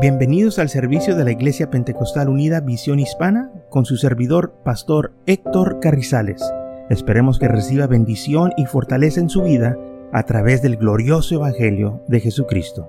Bienvenidos 0.00 0.60
al 0.60 0.68
servicio 0.68 1.16
de 1.16 1.24
la 1.24 1.32
Iglesia 1.32 1.70
Pentecostal 1.70 2.28
Unida 2.28 2.60
Visión 2.60 3.00
Hispana 3.00 3.50
con 3.68 3.84
su 3.84 3.96
servidor, 3.96 4.54
Pastor 4.64 5.12
Héctor 5.26 5.80
Carrizales. 5.80 6.40
Esperemos 6.88 7.40
que 7.40 7.48
reciba 7.48 7.88
bendición 7.88 8.52
y 8.56 8.66
fortaleza 8.66 9.18
en 9.18 9.28
su 9.28 9.42
vida 9.42 9.76
a 10.12 10.22
través 10.22 10.62
del 10.62 10.76
glorioso 10.76 11.34
Evangelio 11.34 12.00
de 12.06 12.20
Jesucristo. 12.20 12.86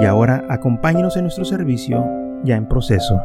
Y 0.00 0.06
ahora 0.06 0.46
acompáñenos 0.48 1.18
en 1.18 1.24
nuestro 1.24 1.44
servicio 1.44 2.02
ya 2.44 2.56
en 2.56 2.66
proceso. 2.66 3.20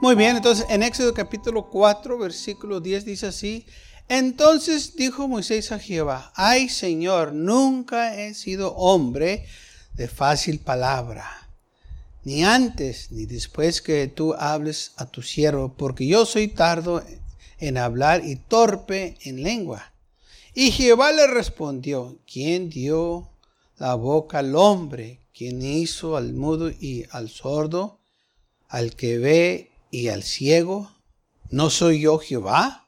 Muy 0.00 0.14
bien, 0.14 0.36
entonces 0.36 0.64
en 0.70 0.82
Éxodo 0.82 1.12
capítulo 1.12 1.68
4, 1.68 2.16
versículo 2.16 2.80
10 2.80 3.04
dice 3.04 3.26
así, 3.26 3.66
entonces 4.08 4.94
dijo 4.96 5.26
Moisés 5.26 5.72
a 5.72 5.78
Jehová, 5.78 6.32
ay 6.36 6.68
Señor, 6.68 7.32
nunca 7.32 8.16
he 8.16 8.34
sido 8.34 8.74
hombre 8.74 9.46
de 9.94 10.08
fácil 10.08 10.60
palabra, 10.60 11.48
ni 12.22 12.44
antes 12.44 13.10
ni 13.10 13.26
después 13.26 13.82
que 13.82 14.06
tú 14.08 14.34
hables 14.34 14.92
a 14.96 15.06
tu 15.06 15.22
siervo, 15.22 15.74
porque 15.76 16.06
yo 16.06 16.26
soy 16.26 16.48
tardo 16.48 17.02
en 17.58 17.78
hablar 17.78 18.24
y 18.24 18.36
torpe 18.36 19.16
en 19.22 19.42
lengua. 19.42 19.92
Y 20.54 20.70
Jehová 20.70 21.12
le 21.12 21.26
respondió, 21.26 22.18
¿quién 22.30 22.70
dio 22.70 23.28
la 23.78 23.94
boca 23.94 24.38
al 24.38 24.54
hombre? 24.54 25.20
¿Quién 25.34 25.60
hizo 25.62 26.16
al 26.16 26.32
mudo 26.32 26.70
y 26.70 27.04
al 27.10 27.28
sordo, 27.28 27.98
al 28.68 28.96
que 28.96 29.18
ve 29.18 29.70
y 29.90 30.08
al 30.08 30.22
ciego? 30.22 30.90
¿No 31.50 31.68
soy 31.70 32.00
yo 32.00 32.18
Jehová? 32.18 32.85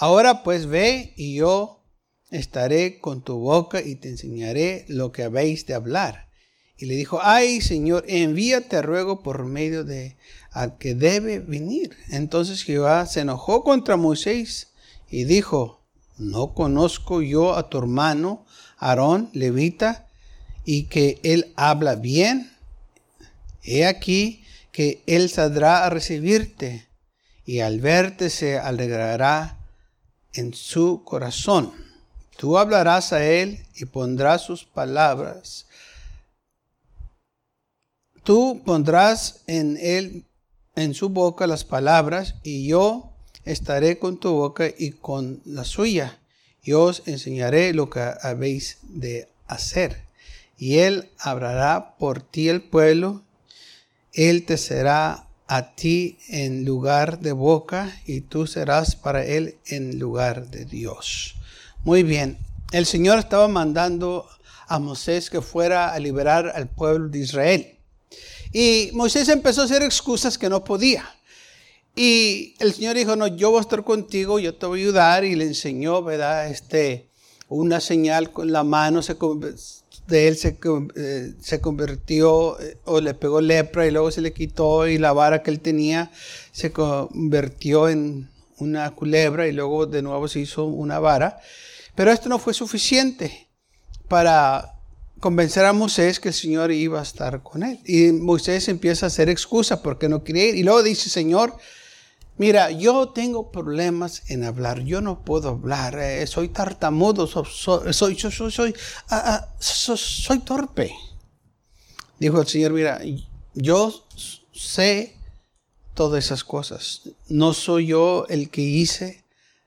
Ahora 0.00 0.44
pues 0.44 0.66
ve 0.66 1.12
y 1.16 1.34
yo 1.34 1.82
estaré 2.30 3.00
con 3.00 3.22
tu 3.22 3.38
boca 3.38 3.82
y 3.82 3.96
te 3.96 4.08
enseñaré 4.08 4.84
lo 4.86 5.10
que 5.10 5.24
habéis 5.24 5.66
de 5.66 5.74
hablar. 5.74 6.28
Y 6.76 6.86
le 6.86 6.94
dijo, 6.94 7.18
ay 7.20 7.60
Señor, 7.60 8.04
envíate 8.06 8.80
ruego 8.80 9.24
por 9.24 9.44
medio 9.44 9.82
de 9.82 10.16
al 10.52 10.78
que 10.78 10.94
debe 10.94 11.40
venir. 11.40 11.96
Entonces 12.10 12.62
Jehová 12.62 13.06
se 13.06 13.20
enojó 13.20 13.64
contra 13.64 13.96
Moisés 13.96 14.68
y 15.10 15.24
dijo, 15.24 15.82
no 16.16 16.54
conozco 16.54 17.20
yo 17.20 17.56
a 17.56 17.68
tu 17.68 17.78
hermano 17.78 18.46
Aarón, 18.78 19.30
levita, 19.32 20.06
y 20.64 20.84
que 20.84 21.18
él 21.24 21.52
habla 21.56 21.96
bien. 21.96 22.52
He 23.64 23.84
aquí 23.84 24.44
que 24.70 25.02
él 25.06 25.28
saldrá 25.28 25.84
a 25.84 25.90
recibirte 25.90 26.86
y 27.44 27.60
al 27.60 27.80
verte 27.80 28.30
se 28.30 28.58
alegrará 28.58 29.57
en 30.32 30.54
su 30.54 31.02
corazón. 31.04 31.72
Tú 32.36 32.58
hablarás 32.58 33.12
a 33.12 33.24
él 33.24 33.66
y 33.74 33.84
pondrás 33.84 34.42
sus 34.42 34.64
palabras. 34.64 35.66
Tú 38.22 38.62
pondrás 38.64 39.42
en 39.46 39.78
él, 39.80 40.24
en 40.76 40.94
su 40.94 41.08
boca 41.08 41.46
las 41.46 41.64
palabras, 41.64 42.36
y 42.42 42.68
yo 42.68 43.12
estaré 43.44 43.98
con 43.98 44.20
tu 44.20 44.32
boca 44.32 44.66
y 44.76 44.92
con 44.92 45.40
la 45.44 45.64
suya. 45.64 46.18
Y 46.62 46.74
os 46.74 47.02
enseñaré 47.06 47.72
lo 47.72 47.88
que 47.88 48.00
habéis 48.22 48.78
de 48.82 49.28
hacer. 49.46 50.04
Y 50.58 50.78
él 50.78 51.10
hablará 51.18 51.96
por 51.98 52.20
ti 52.20 52.48
el 52.48 52.62
pueblo. 52.62 53.22
Él 54.12 54.44
te 54.44 54.58
será 54.58 55.27
a 55.48 55.74
ti 55.74 56.18
en 56.28 56.64
lugar 56.64 57.20
de 57.20 57.32
boca 57.32 58.00
y 58.06 58.20
tú 58.20 58.46
serás 58.46 58.94
para 58.94 59.24
él 59.24 59.56
en 59.66 59.98
lugar 59.98 60.50
de 60.50 60.66
Dios. 60.66 61.34
Muy 61.84 62.02
bien, 62.02 62.38
el 62.70 62.84
Señor 62.84 63.18
estaba 63.18 63.48
mandando 63.48 64.28
a 64.68 64.78
Moisés 64.78 65.30
que 65.30 65.40
fuera 65.40 65.92
a 65.92 65.98
liberar 65.98 66.52
al 66.54 66.68
pueblo 66.68 67.08
de 67.08 67.20
Israel. 67.20 67.78
Y 68.52 68.90
Moisés 68.92 69.28
empezó 69.28 69.62
a 69.62 69.64
hacer 69.64 69.82
excusas 69.82 70.36
que 70.36 70.50
no 70.50 70.64
podía. 70.64 71.04
Y 71.96 72.54
el 72.58 72.74
Señor 72.74 72.96
dijo, 72.96 73.16
no, 73.16 73.26
yo 73.26 73.50
voy 73.50 73.58
a 73.58 73.62
estar 73.62 73.82
contigo, 73.82 74.38
yo 74.38 74.54
te 74.54 74.66
voy 74.66 74.80
a 74.80 74.84
ayudar. 74.84 75.24
Y 75.24 75.34
le 75.34 75.44
enseñó, 75.44 76.02
¿verdad? 76.02 76.48
Este, 76.48 77.08
una 77.48 77.80
señal 77.80 78.30
con 78.30 78.52
la 78.52 78.62
mano, 78.64 79.02
se, 79.02 79.16
de 80.08 80.28
él 80.28 80.36
se, 80.36 80.58
eh, 80.96 81.34
se 81.40 81.60
convirtió 81.60 82.58
eh, 82.60 82.78
o 82.84 83.00
le 83.00 83.14
pegó 83.14 83.40
lepra 83.40 83.86
y 83.86 83.90
luego 83.90 84.10
se 84.10 84.22
le 84.22 84.32
quitó 84.32 84.88
y 84.88 84.98
la 84.98 85.12
vara 85.12 85.42
que 85.42 85.50
él 85.50 85.60
tenía 85.60 86.10
se 86.50 86.72
convirtió 86.72 87.88
en 87.88 88.28
una 88.58 88.90
culebra 88.90 89.46
y 89.46 89.52
luego 89.52 89.86
de 89.86 90.02
nuevo 90.02 90.26
se 90.26 90.40
hizo 90.40 90.64
una 90.64 90.98
vara. 90.98 91.40
Pero 91.94 92.10
esto 92.10 92.28
no 92.28 92.38
fue 92.38 92.54
suficiente 92.54 93.48
para 94.08 94.74
convencer 95.20 95.64
a 95.64 95.72
Moisés 95.72 96.20
que 96.20 96.28
el 96.28 96.34
Señor 96.34 96.72
iba 96.72 97.00
a 97.00 97.02
estar 97.02 97.42
con 97.42 97.62
él. 97.62 97.78
Y 97.84 98.12
Moisés 98.12 98.68
empieza 98.68 99.06
a 99.06 99.08
hacer 99.08 99.28
excusa 99.28 99.82
porque 99.82 100.08
no 100.08 100.24
quería 100.24 100.46
ir. 100.48 100.56
Y 100.56 100.62
luego 100.62 100.82
dice, 100.82 101.10
Señor, 101.10 101.56
Mira, 102.38 102.70
yo 102.70 103.08
tengo 103.08 103.50
problemas 103.50 104.22
en 104.30 104.44
hablar, 104.44 104.84
yo 104.84 105.00
no 105.00 105.24
puedo 105.24 105.48
hablar, 105.48 105.98
eh, 105.98 106.24
soy 106.28 106.48
tartamudo, 106.48 107.26
soy, 107.26 108.16
soy, 108.16 108.74
ah, 109.08 109.22
ah, 109.24 109.54
soy, 109.58 109.98
soy 109.98 110.38
torpe. 110.38 110.94
Dijo 112.20 112.40
el 112.40 112.46
Señor, 112.46 112.72
mira, 112.72 113.00
yo 113.54 114.06
sé 114.52 115.16
todas 115.94 116.24
esas 116.24 116.44
cosas. 116.44 117.10
No 117.28 117.52
soy 117.54 117.88
yo 117.88 118.24
el 118.28 118.50
que 118.50 118.62
hice 118.62 119.24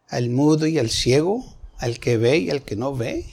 al 0.08 0.30
mudo 0.30 0.66
y 0.66 0.80
al 0.80 0.90
ciego, 0.90 1.58
al 1.78 2.00
que 2.00 2.16
ve 2.16 2.38
y 2.38 2.50
al 2.52 2.64
que 2.64 2.78
no 2.78 2.96
ve. 2.96 3.26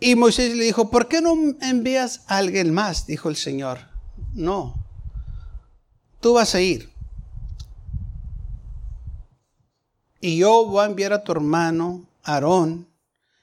Y 0.00 0.14
Moisés 0.16 0.56
le 0.56 0.64
dijo, 0.64 0.90
¿por 0.90 1.06
qué 1.06 1.20
no 1.20 1.34
envías 1.60 2.22
a 2.28 2.38
alguien 2.38 2.72
más? 2.72 3.06
Dijo 3.06 3.28
el 3.28 3.36
Señor. 3.36 3.78
No, 4.32 4.74
tú 6.20 6.32
vas 6.32 6.54
a 6.54 6.62
ir. 6.62 6.91
Y 10.24 10.36
yo 10.36 10.64
voy 10.66 10.84
a 10.84 10.86
enviar 10.86 11.12
a 11.12 11.24
tu 11.24 11.32
hermano 11.32 12.08
Aarón, 12.22 12.86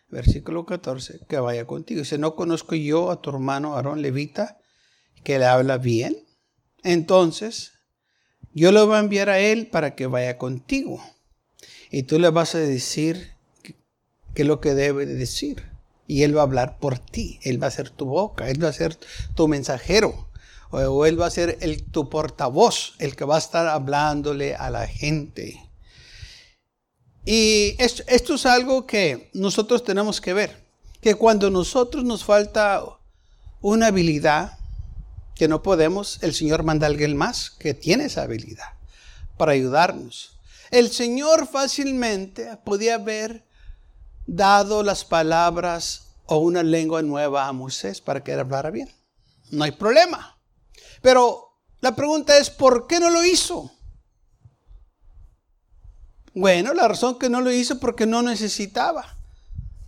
versículo 0.07 0.65
14, 0.65 1.19
que 1.27 1.37
vaya 1.37 1.67
contigo. 1.67 1.99
Dice, 1.99 2.17
¿no 2.17 2.37
conozco 2.37 2.73
yo 2.73 3.11
a 3.11 3.21
tu 3.21 3.31
hermano 3.31 3.75
Aarón 3.75 4.01
levita, 4.01 4.61
que 5.25 5.39
le 5.39 5.45
habla 5.45 5.77
bien? 5.77 6.15
Entonces, 6.81 7.73
yo 8.53 8.71
lo 8.71 8.87
voy 8.87 8.95
a 8.95 8.99
enviar 8.99 9.27
a 9.27 9.39
él 9.39 9.67
para 9.67 9.93
que 9.93 10.07
vaya 10.07 10.37
contigo. 10.37 11.03
Y 11.91 12.03
tú 12.03 12.17
le 12.17 12.29
vas 12.29 12.55
a 12.55 12.59
decir 12.59 13.33
qué 14.33 14.43
es 14.43 14.47
lo 14.47 14.61
que 14.61 14.73
debe 14.73 15.05
de 15.05 15.15
decir. 15.15 15.65
Y 16.07 16.23
él 16.23 16.33
va 16.33 16.39
a 16.39 16.43
hablar 16.45 16.79
por 16.79 16.97
ti. 16.97 17.41
Él 17.43 17.61
va 17.61 17.67
a 17.67 17.71
ser 17.71 17.89
tu 17.89 18.05
boca. 18.05 18.49
Él 18.49 18.63
va 18.63 18.69
a 18.69 18.73
ser 18.73 18.97
tu 19.35 19.49
mensajero. 19.49 20.29
O 20.71 21.05
él 21.05 21.19
va 21.19 21.25
a 21.25 21.29
ser 21.29 21.57
el, 21.59 21.83
tu 21.83 22.09
portavoz, 22.09 22.93
el 22.99 23.17
que 23.17 23.25
va 23.25 23.35
a 23.35 23.39
estar 23.39 23.67
hablándole 23.67 24.55
a 24.55 24.69
la 24.69 24.87
gente. 24.87 25.68
Y 27.25 27.75
esto, 27.79 28.33
es 28.35 28.45
algo 28.45 28.85
que 28.85 29.29
nosotros 29.33 29.83
tenemos 29.83 30.21
que 30.21 30.33
ver, 30.33 30.65
que 31.01 31.15
cuando 31.15 31.49
nosotros 31.49 32.03
nos 32.03 32.23
falta 32.23 32.83
una 33.61 33.87
habilidad 33.87 34.57
que 35.35 35.47
no 35.47 35.61
podemos, 35.61 36.19
el 36.21 36.33
Señor 36.33 36.63
manda 36.63 36.87
a 36.87 36.89
alguien 36.89 37.15
más 37.15 37.51
que 37.51 37.73
tiene 37.73 38.05
esa 38.05 38.23
habilidad 38.23 38.73
para 39.37 39.53
ayudarnos. 39.53 40.39
El 40.71 40.91
Señor 40.91 41.47
fácilmente 41.47 42.57
podía 42.63 42.95
haber 42.95 43.45
dado 44.27 44.83
las 44.83 45.05
palabras 45.05 46.09
o 46.25 46.37
una 46.37 46.61
lengua 46.61 47.01
nueva 47.01 47.47
a 47.47 47.53
Moisés 47.53 48.01
para 48.01 48.23
que 48.23 48.33
él 48.33 48.39
hablara 48.39 48.69
bien. 48.69 48.89
No 49.49 49.63
hay 49.63 49.71
problema. 49.71 50.37
Pero 51.01 51.49
la 51.81 51.95
pregunta 51.95 52.37
es, 52.37 52.49
¿por 52.49 52.85
qué 52.87 52.99
no 52.99 53.09
lo 53.09 53.23
hizo? 53.25 53.71
Bueno, 56.33 56.73
la 56.73 56.87
razón 56.87 57.17
que 57.17 57.29
no 57.29 57.41
lo 57.41 57.51
hizo 57.51 57.79
porque 57.79 58.05
no 58.05 58.21
necesitaba. 58.21 59.17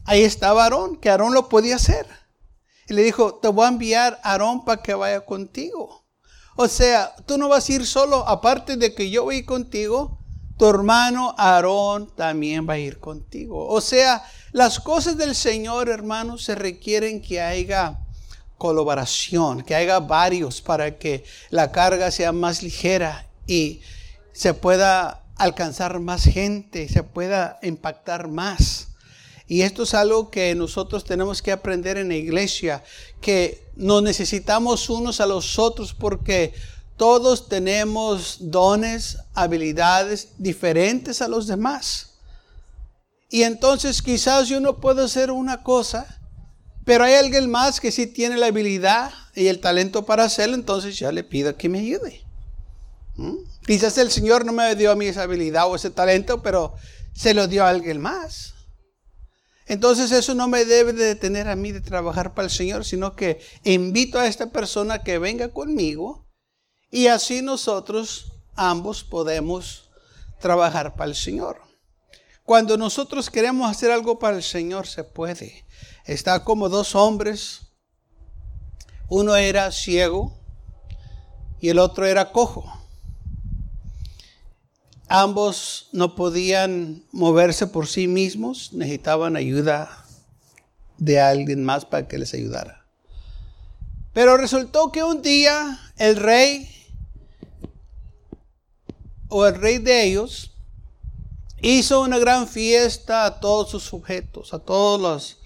Ahí 0.06 0.24
estaba 0.24 0.64
Aarón, 0.64 0.98
que 0.98 1.10
Aarón 1.10 1.34
lo 1.34 1.50
podía 1.50 1.76
hacer. 1.76 2.08
Y 2.88 2.94
le 2.94 3.04
dijo, 3.04 3.36
te 3.36 3.48
voy 3.48 3.66
a 3.66 3.70
enviar 3.70 4.20
a 4.24 4.32
Aarón 4.32 4.66
para 4.66 4.82
que 4.82 4.94
vaya 4.94 5.22
contigo. 5.22 6.06
O 6.56 6.68
sea, 6.68 7.16
tú 7.26 7.38
no 7.38 7.48
vas 7.48 7.70
a 7.70 7.74
ir 7.74 7.86
solo, 7.86 8.28
aparte 8.28 8.76
de 8.76 8.94
que 8.94 9.10
yo 9.10 9.24
voy 9.24 9.44
contigo, 9.44 10.20
tu 10.58 10.68
hermano 10.68 11.34
Aarón 11.38 12.14
también 12.16 12.68
va 12.68 12.74
a 12.74 12.80
ir 12.80 13.00
contigo. 13.00 13.68
O 13.68 13.82
sea, 13.82 14.24
las 14.52 14.80
cosas 14.80 15.18
del 15.18 15.36
Señor, 15.36 15.90
hermanos, 15.90 16.44
se 16.44 16.56
requieren 16.56 17.22
que 17.22 17.42
haya 17.42 18.00
colaboración, 18.58 19.64
que 19.64 19.74
haya 19.74 20.00
varios 20.00 20.62
para 20.62 21.00
que 21.00 21.24
la 21.50 21.72
carga 21.72 22.12
sea 22.12 22.32
más 22.32 22.62
ligera 22.62 23.28
y 23.48 23.82
se 24.34 24.54
pueda 24.54 25.21
alcanzar 25.42 26.00
más 26.00 26.24
gente, 26.24 26.88
se 26.88 27.02
pueda 27.02 27.58
impactar 27.64 28.28
más. 28.28 28.90
Y 29.48 29.64
esto 29.64 29.84
es 29.84 29.94
algo 29.96 30.30
que 30.30 30.54
nosotros 30.54 31.04
tenemos 31.04 31.42
que 31.42 31.52
aprender 31.52 31.98
en 31.98 32.10
la 32.10 32.16
iglesia, 32.16 32.84
que 33.20 33.68
nos 33.76 34.04
necesitamos 34.04 34.90
unos 34.90 35.20
a 35.20 35.26
los 35.26 35.58
otros 35.58 35.94
porque 35.94 36.54
todos 36.96 37.50
tenemos 37.50 38.38
dones, 38.40 39.18
habilidades 39.34 40.30
diferentes 40.38 41.24
a 41.24 41.28
los 41.28 41.48
demás. 41.48 42.12
Y 43.30 43.42
entonces 43.42 44.02
quizás 44.04 44.48
yo 44.48 44.60
no 44.60 44.78
puedo 44.78 45.04
hacer 45.04 45.32
una 45.32 45.64
cosa, 45.64 46.20
pero 46.86 47.04
hay 47.04 47.16
alguien 47.16 47.50
más 47.50 47.80
que 47.80 47.92
sí 47.92 48.06
tiene 48.06 48.38
la 48.38 48.48
habilidad 48.48 49.12
y 49.34 49.48
el 49.48 49.60
talento 49.60 50.06
para 50.06 50.24
hacerlo, 50.24 50.54
entonces 50.54 51.00
ya 51.00 51.12
le 51.12 51.24
pido 51.24 51.58
que 51.58 51.68
me 51.68 51.80
ayude. 51.80 52.22
¿Mm? 53.16 53.51
Quizás 53.66 53.98
el 53.98 54.12
Señor 54.12 54.46
no 54.46 54.52
me 54.52 54.76
dio 54.76 54.92
a 54.92 54.96
mí 54.96 55.06
esa 55.06 55.24
habilidad 55.24 55.68
o 55.68 55.76
ese 55.76 55.92
talento, 55.92 56.42
pero 56.42 56.76
se 57.14 57.34
lo 57.34 57.48
dio 57.48 57.64
a 57.64 57.70
alguien 57.70 58.02
más. 58.02 58.56
Entonces 59.68 60.12
eso 60.12 60.34
no 60.34 60.48
me 60.48 60.66
debe 60.66 60.92
de 60.94 61.06
detener 61.06 61.48
a 61.48 61.56
mí 61.56 61.72
de 61.72 61.82
trabajar 61.82 62.34
para 62.34 62.48
el 62.48 62.52
Señor, 62.52 62.84
sino 62.84 63.16
que 63.16 63.40
invito 63.64 64.20
a 64.20 64.28
esta 64.28 64.50
persona 64.50 65.04
que 65.04 65.18
venga 65.18 65.50
conmigo 65.50 66.28
y 66.90 67.08
así 67.08 67.42
nosotros 67.42 68.34
ambos 68.56 69.04
podemos 69.04 69.90
trabajar 70.40 70.96
para 70.96 71.10
el 71.10 71.16
Señor. 71.16 71.62
Cuando 72.44 72.76
nosotros 72.76 73.30
queremos 73.30 73.70
hacer 73.72 73.92
algo 73.92 74.20
para 74.20 74.36
el 74.36 74.44
Señor, 74.44 74.88
se 74.88 75.06
puede. 75.06 75.66
Está 76.06 76.44
como 76.44 76.68
dos 76.68 76.96
hombres. 76.96 77.62
Uno 79.08 79.36
era 79.36 79.72
ciego 79.72 80.38
y 81.62 81.70
el 81.70 81.80
otro 81.80 82.06
era 82.06 82.32
cojo. 82.32 82.81
Ambos 85.14 85.90
no 85.92 86.16
podían 86.16 87.04
moverse 87.12 87.68
por 87.68 87.86
sí 87.86 88.08
mismos, 88.08 88.72
necesitaban 88.72 89.36
ayuda 89.36 90.06
de 91.00 91.20
alguien 91.20 91.66
más 91.66 91.84
para 91.84 92.08
que 92.08 92.18
les 92.18 92.34
ayudara. 92.34 92.86
Pero 94.14 94.38
resultó 94.38 94.90
que 94.94 95.04
un 95.04 95.22
día 95.22 95.82
el 95.98 96.16
rey 96.16 96.70
o 99.28 99.46
el 99.46 99.56
rey 99.56 99.80
de 99.80 100.06
ellos 100.06 100.56
hizo 101.62 102.00
una 102.00 102.18
gran 102.18 102.48
fiesta 102.48 103.26
a 103.26 103.42
todos 103.42 103.70
sus 103.70 103.84
sujetos, 103.84 104.54
a 104.54 104.60
todos 104.60 105.02
los 105.02 105.40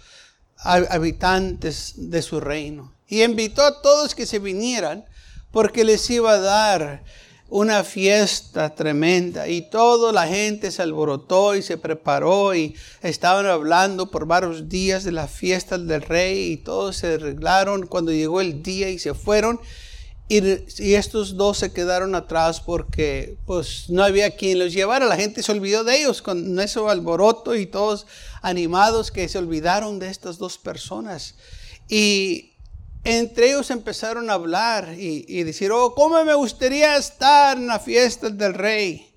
habitantes 0.58 1.94
de 1.98 2.22
su 2.22 2.40
reino. 2.40 2.94
Y 3.08 3.24
invitó 3.24 3.64
a 3.64 3.82
todos 3.82 4.14
que 4.14 4.28
se 4.28 4.38
vinieran 4.38 5.06
porque 5.50 5.84
les 5.84 6.08
iba 6.12 6.34
a 6.34 6.40
dar 6.40 7.04
una 7.50 7.84
fiesta 7.84 8.74
tremenda 8.74 9.48
y 9.48 9.70
toda 9.70 10.12
la 10.12 10.28
gente 10.28 10.72
se 10.72 10.82
alborotó 10.82 11.56
y 11.56 11.62
se 11.62 11.78
preparó 11.78 12.56
y 12.56 12.76
estaban 13.02 13.46
hablando 13.46 14.10
por 14.10 14.26
varios 14.26 14.68
días 14.68 15.04
de 15.04 15.12
la 15.12 15.28
fiesta 15.28 15.78
del 15.78 16.02
rey 16.02 16.54
y 16.54 16.58
todos 16.58 16.98
se 16.98 17.14
arreglaron 17.14 17.86
cuando 17.86 18.12
llegó 18.12 18.42
el 18.42 18.64
día 18.64 18.90
y 18.90 18.98
se 18.98 19.14
fueron 19.14 19.60
y, 20.28 20.94
estos 20.96 21.38
dos 21.38 21.60
se 21.60 21.72
quedaron 21.72 22.16
atrás 22.16 22.60
porque 22.60 23.38
pues 23.46 23.90
no 23.90 24.04
había 24.04 24.36
quien 24.36 24.58
los 24.58 24.74
llevara. 24.74 25.06
La 25.06 25.18
gente 25.18 25.44
se 25.44 25.52
olvidó 25.52 25.84
de 25.84 26.00
ellos 26.00 26.24
con 26.24 26.60
ese 26.60 26.80
alboroto 26.80 27.56
y 27.56 27.68
todos 27.68 28.08
animados 28.42 29.12
que 29.12 29.30
se 29.30 29.38
olvidaron 29.38 30.00
de 30.00 30.10
estas 30.10 30.40
dos 30.40 30.58
personas. 30.58 31.36
Y 31.88 32.55
entre 33.06 33.50
ellos 33.50 33.70
empezaron 33.70 34.30
a 34.32 34.34
hablar 34.34 34.96
y, 34.98 35.44
decir, 35.44 35.72
oh, 35.72 35.94
¿cómo 35.94 36.26
me 36.26 36.34
gustaría 36.34 36.98
estar 36.98 37.56
en 37.56 37.68
la 37.68 37.80
fiesta 37.80 38.30
del 38.30 38.56
rey? 38.56 39.16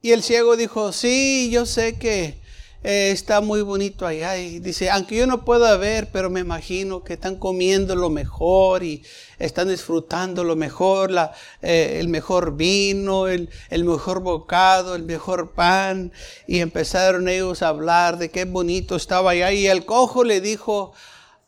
Y 0.00 0.12
el 0.12 0.22
ciego 0.22 0.56
dijo, 0.56 0.92
sí, 0.92 1.50
yo 1.52 1.66
sé 1.66 1.98
que 1.98 2.39
eh, 2.82 3.10
está 3.10 3.40
muy 3.40 3.62
bonito 3.62 4.06
allá. 4.06 4.38
Y 4.38 4.58
dice, 4.58 4.90
aunque 4.90 5.16
yo 5.16 5.26
no 5.26 5.44
pueda 5.44 5.76
ver, 5.76 6.08
pero 6.10 6.30
me 6.30 6.40
imagino 6.40 7.04
que 7.04 7.14
están 7.14 7.36
comiendo 7.36 7.94
lo 7.94 8.10
mejor 8.10 8.82
y 8.82 9.02
están 9.38 9.68
disfrutando 9.68 10.44
lo 10.44 10.56
mejor, 10.56 11.10
la, 11.10 11.32
eh, 11.62 11.98
el 12.00 12.08
mejor 12.08 12.56
vino, 12.56 13.28
el, 13.28 13.50
el, 13.68 13.84
mejor 13.84 14.20
bocado, 14.20 14.94
el 14.94 15.02
mejor 15.02 15.52
pan. 15.52 16.12
Y 16.46 16.60
empezaron 16.60 17.28
ellos 17.28 17.62
a 17.62 17.68
hablar 17.68 18.18
de 18.18 18.30
qué 18.30 18.44
bonito 18.44 18.96
estaba 18.96 19.32
allá. 19.32 19.52
Y 19.52 19.66
el 19.66 19.84
cojo 19.84 20.24
le 20.24 20.40
dijo 20.40 20.92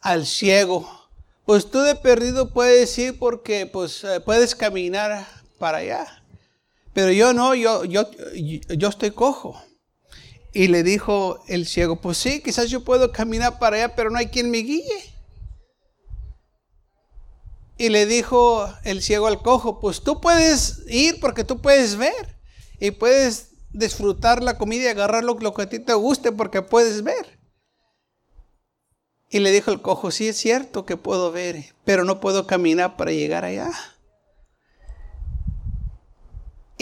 al 0.00 0.26
ciego, 0.26 0.88
pues 1.46 1.70
tú 1.70 1.81
de 1.81 1.94
perdido 1.94 2.50
puedes 2.50 2.96
ir 2.99 3.19
porque 3.19 3.67
pues 3.67 4.05
eh, 4.05 4.20
puedes 4.20 4.55
caminar 4.55 5.26
para 5.58 5.79
allá. 5.79 6.23
Pero 6.93 7.11
yo 7.11 7.32
no, 7.32 7.55
yo, 7.55 7.84
yo, 7.84 8.11
yo 8.34 8.88
estoy 8.88 9.12
cojo. 9.12 9.58
Y 10.53 10.69
le 10.69 10.83
dijo 10.83 11.43
el 11.49 11.67
ciego, 11.67 11.97
pues 11.97 12.19
sí, 12.19 12.43
quizás 12.43 12.69
yo 12.69 12.85
puedo 12.85 13.11
caminar 13.11 13.59
para 13.59 13.77
allá, 13.77 13.95
pero 13.97 14.11
no 14.11 14.19
hay 14.19 14.27
quien 14.27 14.51
me 14.51 14.59
guíe. 14.59 15.13
Y 17.79 17.89
le 17.89 18.07
dijo 18.07 18.73
el 18.85 19.03
ciego 19.03 19.27
al 19.27 19.43
cojo, 19.43 19.81
pues 19.81 20.03
tú 20.03 20.21
puedes 20.21 20.83
ir 20.89 21.19
porque 21.21 21.43
tú 21.43 21.61
puedes 21.61 21.97
ver 21.97 22.37
y 22.79 22.91
puedes 22.91 23.49
disfrutar 23.73 24.43
la 24.43 24.59
comida 24.59 24.85
y 24.85 24.89
agarrar 24.89 25.25
lo, 25.25 25.37
que 25.37 25.63
a 25.63 25.69
ti 25.69 25.79
te 25.79 25.95
guste 25.95 26.33
porque 26.33 26.63
puedes 26.63 27.03
ver. 27.03 27.39
Y 29.31 29.39
le 29.39 29.51
dijo 29.51 29.71
el 29.71 29.81
cojo, 29.81 30.11
sí 30.11 30.29
es 30.29 30.37
cierto 30.37 30.85
que 30.85 30.99
puedo 30.99 31.33
ver, 31.33 31.75
pero 31.85 32.05
no 32.05 32.21
puedo 32.21 32.47
caminar 32.47 32.97
para 32.99 33.13
llegar 33.13 33.47
allá. 33.47 33.73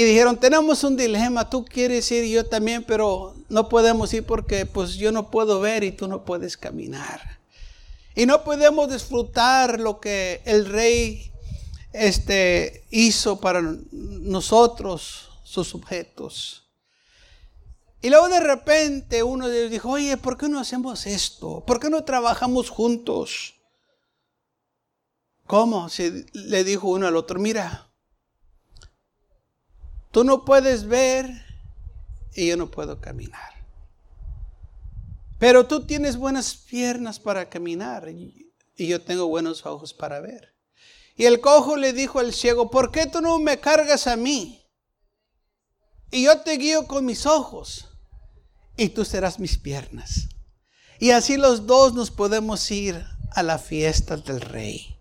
Y 0.00 0.05
dijeron, 0.05 0.41
tenemos 0.41 0.82
un 0.82 0.97
dilema, 0.97 1.50
tú 1.50 1.62
quieres 1.62 2.11
ir 2.11 2.25
y 2.25 2.31
yo 2.31 2.47
también, 2.47 2.85
pero 2.85 3.35
no 3.50 3.69
podemos 3.69 4.11
ir 4.14 4.25
porque 4.25 4.64
pues 4.64 4.94
yo 4.94 5.12
no 5.12 5.31
puedo 5.31 5.61
ver 5.61 5.85
y 5.85 5.93
tú 5.93 6.08
no 6.08 6.25
puedes 6.25 6.56
caminar. 6.56 7.38
Y 8.14 8.25
no 8.25 8.43
podemos 8.43 8.91
disfrutar 8.91 9.79
lo 9.79 10.00
que 10.00 10.41
el 10.47 10.64
rey 10.64 11.31
este, 11.93 12.87
hizo 12.88 13.41
para 13.41 13.61
nosotros, 13.93 15.32
sus 15.43 15.69
sujetos. 15.69 16.64
Y 18.00 18.08
luego 18.08 18.31
de 18.31 18.41
repente 18.41 19.23
uno 19.23 19.49
de 19.49 19.58
ellos 19.58 19.70
dijo, 19.70 19.91
oye, 19.91 20.17
¿por 20.17 20.38
qué 20.38 20.49
no 20.49 20.61
hacemos 20.61 21.06
esto? 21.06 21.62
¿Por 21.67 21.79
qué 21.79 21.91
no 21.91 22.05
trabajamos 22.05 22.70
juntos? 22.70 23.52
¿Cómo? 25.47 25.91
Se, 25.91 26.25
le 26.32 26.64
dijo 26.64 26.88
uno 26.88 27.06
al 27.06 27.17
otro, 27.17 27.38
mira, 27.38 27.90
Tú 30.11 30.25
no 30.25 30.45
puedes 30.45 30.87
ver 30.87 31.31
y 32.35 32.49
yo 32.49 32.57
no 32.57 32.71
puedo 32.71 33.01
caminar. 33.01 33.51
Pero 35.39 35.67
tú 35.67 35.87
tienes 35.87 36.17
buenas 36.17 36.55
piernas 36.55 37.19
para 37.19 37.49
caminar 37.49 38.09
y, 38.09 38.47
yo 38.77 39.03
tengo 39.03 39.27
buenos 39.29 39.67
ojos 39.67 39.93
para 39.93 40.21
ver. 40.21 40.55
Y 41.15 41.27
el 41.27 41.41
cojo 41.41 41.77
le 41.77 41.93
dijo 41.93 42.19
al 42.19 42.33
ciego, 42.33 42.71
¿por 42.71 42.91
qué 42.91 43.07
tú 43.07 43.21
no 43.21 43.39
me 43.39 43.61
cargas 43.61 44.07
a 44.07 44.17
mí? 44.17 44.65
Y 46.11 46.25
yo 46.25 46.41
te 46.41 46.57
guío 46.57 46.87
con 46.87 47.05
mis 47.05 47.27
ojos 47.27 47.88
y 48.76 48.88
tú 48.88 49.05
serás 49.05 49.38
mis 49.38 49.59
piernas. 49.59 50.29
Y 50.99 51.11
así 51.11 51.37
los 51.37 51.67
dos 51.67 51.95
nos 51.95 52.11
podemos 52.11 52.71
ir 52.71 53.05
a 53.33 53.43
la 53.43 53.59
fiesta 53.59 54.17
del 54.17 54.40
rey. 54.40 54.97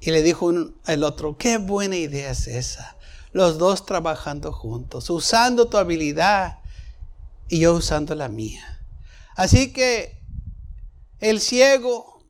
Y 0.00 0.10
le 0.10 0.22
dijo 0.22 0.50
el 0.86 1.04
otro, 1.04 1.36
qué 1.38 1.56
buena 1.56 1.96
idea 1.96 2.30
es 2.30 2.46
esa 2.46 2.99
los 3.32 3.58
dos 3.58 3.86
trabajando 3.86 4.52
juntos, 4.52 5.08
usando 5.10 5.66
tu 5.66 5.76
habilidad 5.76 6.58
y 7.48 7.60
yo 7.60 7.74
usando 7.74 8.14
la 8.14 8.28
mía. 8.28 8.84
Así 9.36 9.72
que 9.72 10.20
el 11.20 11.40
ciego 11.40 12.24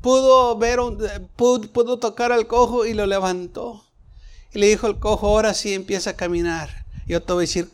pudo 0.00 0.56
ver, 0.56 0.80
pudo, 1.36 1.98
tocar 1.98 2.32
al 2.32 2.46
cojo 2.46 2.84
y 2.84 2.94
lo 2.94 3.06
levantó. 3.06 3.84
Y 4.52 4.58
le 4.58 4.66
dijo 4.66 4.86
al 4.86 4.98
cojo, 4.98 5.28
ahora 5.28 5.54
sí 5.54 5.72
empieza 5.72 6.10
a 6.10 6.16
caminar. 6.16 6.84
Yo 7.06 7.22
te 7.22 7.32
voy 7.32 7.44
a 7.44 7.46
decir 7.46 7.70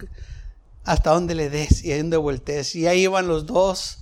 hasta 0.85 1.11
dónde 1.11 1.35
le 1.35 1.51
des 1.51 1.85
y 1.85 1.93
a 1.93 1.99
dónde 1.99 2.17
voltees. 2.17 2.77
Y 2.77 2.87
ahí 2.87 3.03
iban 3.03 3.27
los 3.27 3.47
dos 3.47 3.99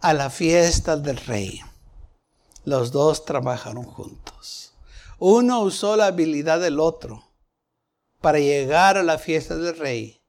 a 0.00 0.14
la 0.14 0.30
fiesta 0.30 0.96
del 0.96 1.16
rey. 1.16 1.60
Los 2.64 2.92
dos 2.92 3.24
trabajaron 3.24 3.84
juntos. 3.84 4.72
Uno 5.18 5.60
usó 5.60 5.96
la 5.96 6.06
habilidad 6.06 6.60
del 6.60 6.78
otro 6.78 7.29
para 8.20 8.38
llegar 8.38 8.96
a 8.96 9.02
la 9.02 9.18
fiesta 9.18 9.56
del 9.56 9.76
rey. 9.76 10.20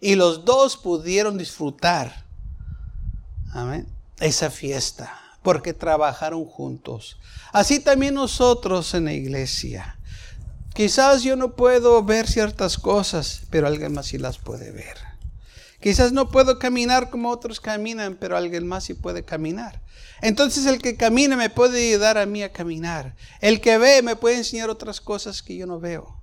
Y 0.00 0.16
los 0.16 0.44
dos 0.44 0.76
pudieron 0.76 1.38
disfrutar 1.38 2.26
esa 4.18 4.50
fiesta 4.50 5.18
porque 5.42 5.74
trabajaron 5.74 6.44
juntos. 6.44 7.18
Así 7.52 7.80
también 7.80 8.14
nosotros 8.14 8.94
en 8.94 9.06
la 9.06 9.12
iglesia. 9.12 9.98
Quizás 10.74 11.22
yo 11.22 11.36
no 11.36 11.54
puedo 11.54 12.02
ver 12.02 12.26
ciertas 12.26 12.78
cosas, 12.78 13.42
pero 13.50 13.66
alguien 13.66 13.92
más 13.92 14.06
sí 14.06 14.18
las 14.18 14.38
puede 14.38 14.70
ver. 14.70 14.96
Quizás 15.80 16.12
no 16.12 16.30
puedo 16.30 16.58
caminar 16.58 17.10
como 17.10 17.28
otros 17.28 17.60
caminan, 17.60 18.16
pero 18.18 18.36
alguien 18.36 18.66
más 18.66 18.84
sí 18.84 18.94
puede 18.94 19.24
caminar. 19.24 19.82
Entonces 20.20 20.64
el 20.66 20.80
que 20.80 20.96
camina 20.96 21.36
me 21.36 21.50
puede 21.50 21.88
ayudar 21.88 22.16
a 22.16 22.26
mí 22.26 22.42
a 22.42 22.52
caminar. 22.52 23.16
El 23.40 23.60
que 23.60 23.76
ve 23.78 24.00
me 24.02 24.14
puede 24.14 24.36
enseñar 24.36 24.70
otras 24.70 25.00
cosas 25.00 25.42
que 25.42 25.56
yo 25.56 25.66
no 25.66 25.80
veo. 25.80 26.21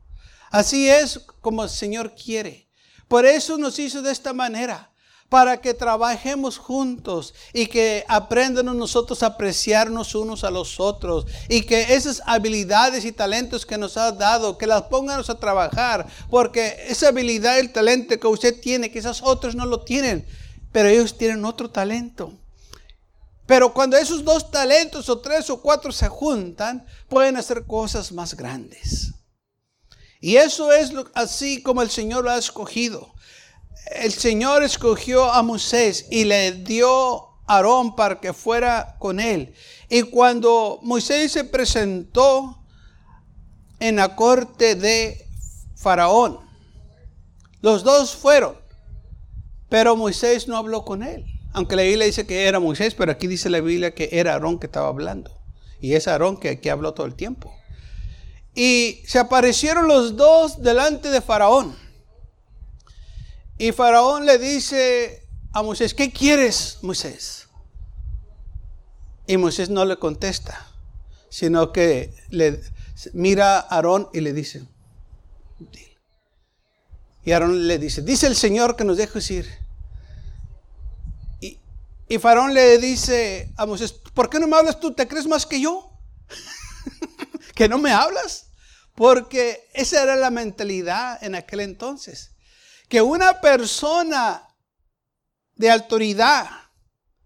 Así 0.52 0.90
es 0.90 1.20
como 1.42 1.64
el 1.64 1.70
Señor 1.70 2.16
quiere. 2.16 2.70
Por 3.08 3.26
eso 3.26 3.58
nos 3.58 3.80
hizo 3.80 4.02
de 4.02 4.12
esta 4.12 4.34
manera, 4.34 4.90
para 5.30 5.62
que 5.62 5.76
trabajemos 5.76 6.58
juntos 6.58 7.36
y 7.54 7.68
que 7.68 8.04
aprendan 8.08 8.66
nosotros 8.78 9.22
a 9.22 9.28
apreciarnos 9.28 10.16
unos 10.16 10.44
a 10.44 10.50
los 10.50 10.80
otros 10.80 11.28
y 11.48 11.62
que 11.62 11.94
esas 11.94 12.22
habilidades 12.26 13.06
y 13.06 13.12
talentos 13.12 13.66
que 13.66 13.78
nos 13.78 13.96
ha 13.96 14.12
dado, 14.12 14.58
que 14.58 14.66
las 14.66 14.84
pónganos 14.84 15.30
a 15.30 15.40
trabajar, 15.40 16.08
porque 16.32 16.86
esa 16.88 17.10
habilidad 17.10 17.60
el 17.60 17.72
talento 17.72 18.20
que 18.20 18.28
usted 18.28 18.60
tiene, 18.60 18.92
quizás 18.92 19.22
otros 19.24 19.56
no 19.56 19.66
lo 19.66 19.82
tienen, 19.82 20.26
pero 20.72 20.90
ellos 20.90 21.16
tienen 21.16 21.46
otro 21.46 21.70
talento. 21.70 22.34
Pero 23.46 23.74
cuando 23.74 23.98
esos 23.98 24.24
dos 24.24 24.52
talentos 24.52 25.10
o 25.10 25.20
tres 25.20 25.50
o 25.50 25.62
cuatro 25.62 25.92
se 25.92 26.08
juntan, 26.08 26.86
pueden 27.08 27.38
hacer 27.38 27.66
cosas 27.66 28.12
más 28.12 28.36
grandes. 28.36 29.14
Y 30.20 30.36
eso 30.36 30.72
es 30.72 30.92
así 31.14 31.62
como 31.62 31.82
el 31.82 31.90
Señor 31.90 32.24
lo 32.24 32.32
ha 32.32 32.38
escogido 32.38 33.14
el 33.90 34.14
Señor 34.14 34.64
escogió 34.64 35.32
a 35.32 35.42
Moisés 35.42 36.06
y 36.12 36.26
le 36.26 36.52
dio 36.52 37.24
a 37.48 37.56
Aarón 37.56 37.96
para 37.96 38.20
que 38.20 38.34
fuera 38.34 38.98
con 39.00 39.20
él. 39.20 39.54
Y 39.90 40.04
cuando 40.04 40.80
Moisés 40.84 41.32
se 41.32 41.44
presentó 41.44 42.64
en 43.80 43.96
la 43.96 44.16
corte 44.16 44.76
de 44.76 45.26
Faraón, 45.76 46.40
los 47.62 47.84
dos 47.84 48.16
fueron, 48.16 48.56
pero 49.70 49.96
Moisés 49.96 50.48
no 50.48 50.58
habló 50.58 50.86
con 50.86 51.02
él. 51.02 51.26
Aunque 51.52 51.76
la 51.76 51.82
Biblia 51.82 52.06
dice 52.06 52.28
que 52.28 52.46
era 52.46 52.60
Moisés, 52.60 52.94
pero 52.94 53.12
aquí 53.12 53.26
dice 53.26 53.50
la 53.50 53.60
Biblia 53.60 53.96
que 53.96 54.10
era 54.12 54.34
Aarón 54.34 54.60
que 54.60 54.68
estaba 54.68 54.88
hablando. 54.88 55.32
Y 55.82 55.94
es 55.94 56.08
Aarón 56.08 56.38
que 56.38 56.50
aquí 56.50 56.70
habló 56.70 56.94
todo 56.94 57.08
el 57.08 57.16
tiempo. 57.16 57.52
Y 58.56 59.04
se 59.06 59.20
aparecieron 59.20 59.88
los 59.88 60.16
dos 60.16 60.62
delante 60.62 61.10
de 61.10 61.22
Faraón. 61.22 61.76
Y 63.58 63.72
Faraón 63.72 64.26
le 64.26 64.38
dice 64.38 65.28
a 65.52 65.62
Moisés, 65.64 65.94
¿qué 65.94 66.12
quieres, 66.12 66.78
Moisés? 66.82 67.48
Y 69.28 69.38
Moisés 69.38 69.70
no 69.70 69.86
le 69.86 69.98
contesta, 69.98 70.68
sino 71.30 71.72
que 71.72 72.14
le 72.30 72.62
mira 73.14 73.60
a 73.60 73.76
Aarón 73.76 74.10
y 74.14 74.22
le 74.22 74.34
dice, 74.34 74.64
y 77.24 77.32
Aarón 77.32 77.68
le 77.68 77.78
dice, 77.78 78.02
dice 78.02 78.28
el 78.28 78.36
Señor 78.36 78.76
que 78.76 78.86
nos 78.86 78.98
dejes 78.98 79.30
ir. 79.30 79.48
Y, 81.42 81.60
y 82.08 82.18
Faraón 82.18 82.54
le 82.54 82.78
dice 82.78 83.52
a 83.58 83.66
Moisés, 83.66 83.92
¿por 83.92 84.30
qué 84.30 84.40
no 84.40 84.48
me 84.48 84.56
hablas 84.56 84.80
tú? 84.80 84.94
¿Te 84.94 85.08
crees 85.08 85.28
más 85.28 85.46
que 85.46 85.62
yo? 85.62 85.92
¿Que 87.60 87.68
no 87.68 87.78
me 87.78 87.92
hablas? 87.92 88.52
Porque 88.96 89.68
esa 89.74 90.02
era 90.02 90.16
la 90.16 90.30
mentalidad 90.30 91.22
en 91.22 91.36
aquel 91.36 91.60
entonces 91.60 92.38
que 92.88 93.02
una 93.02 93.42
persona 93.42 94.48
de 95.56 95.70
autoridad, 95.70 96.50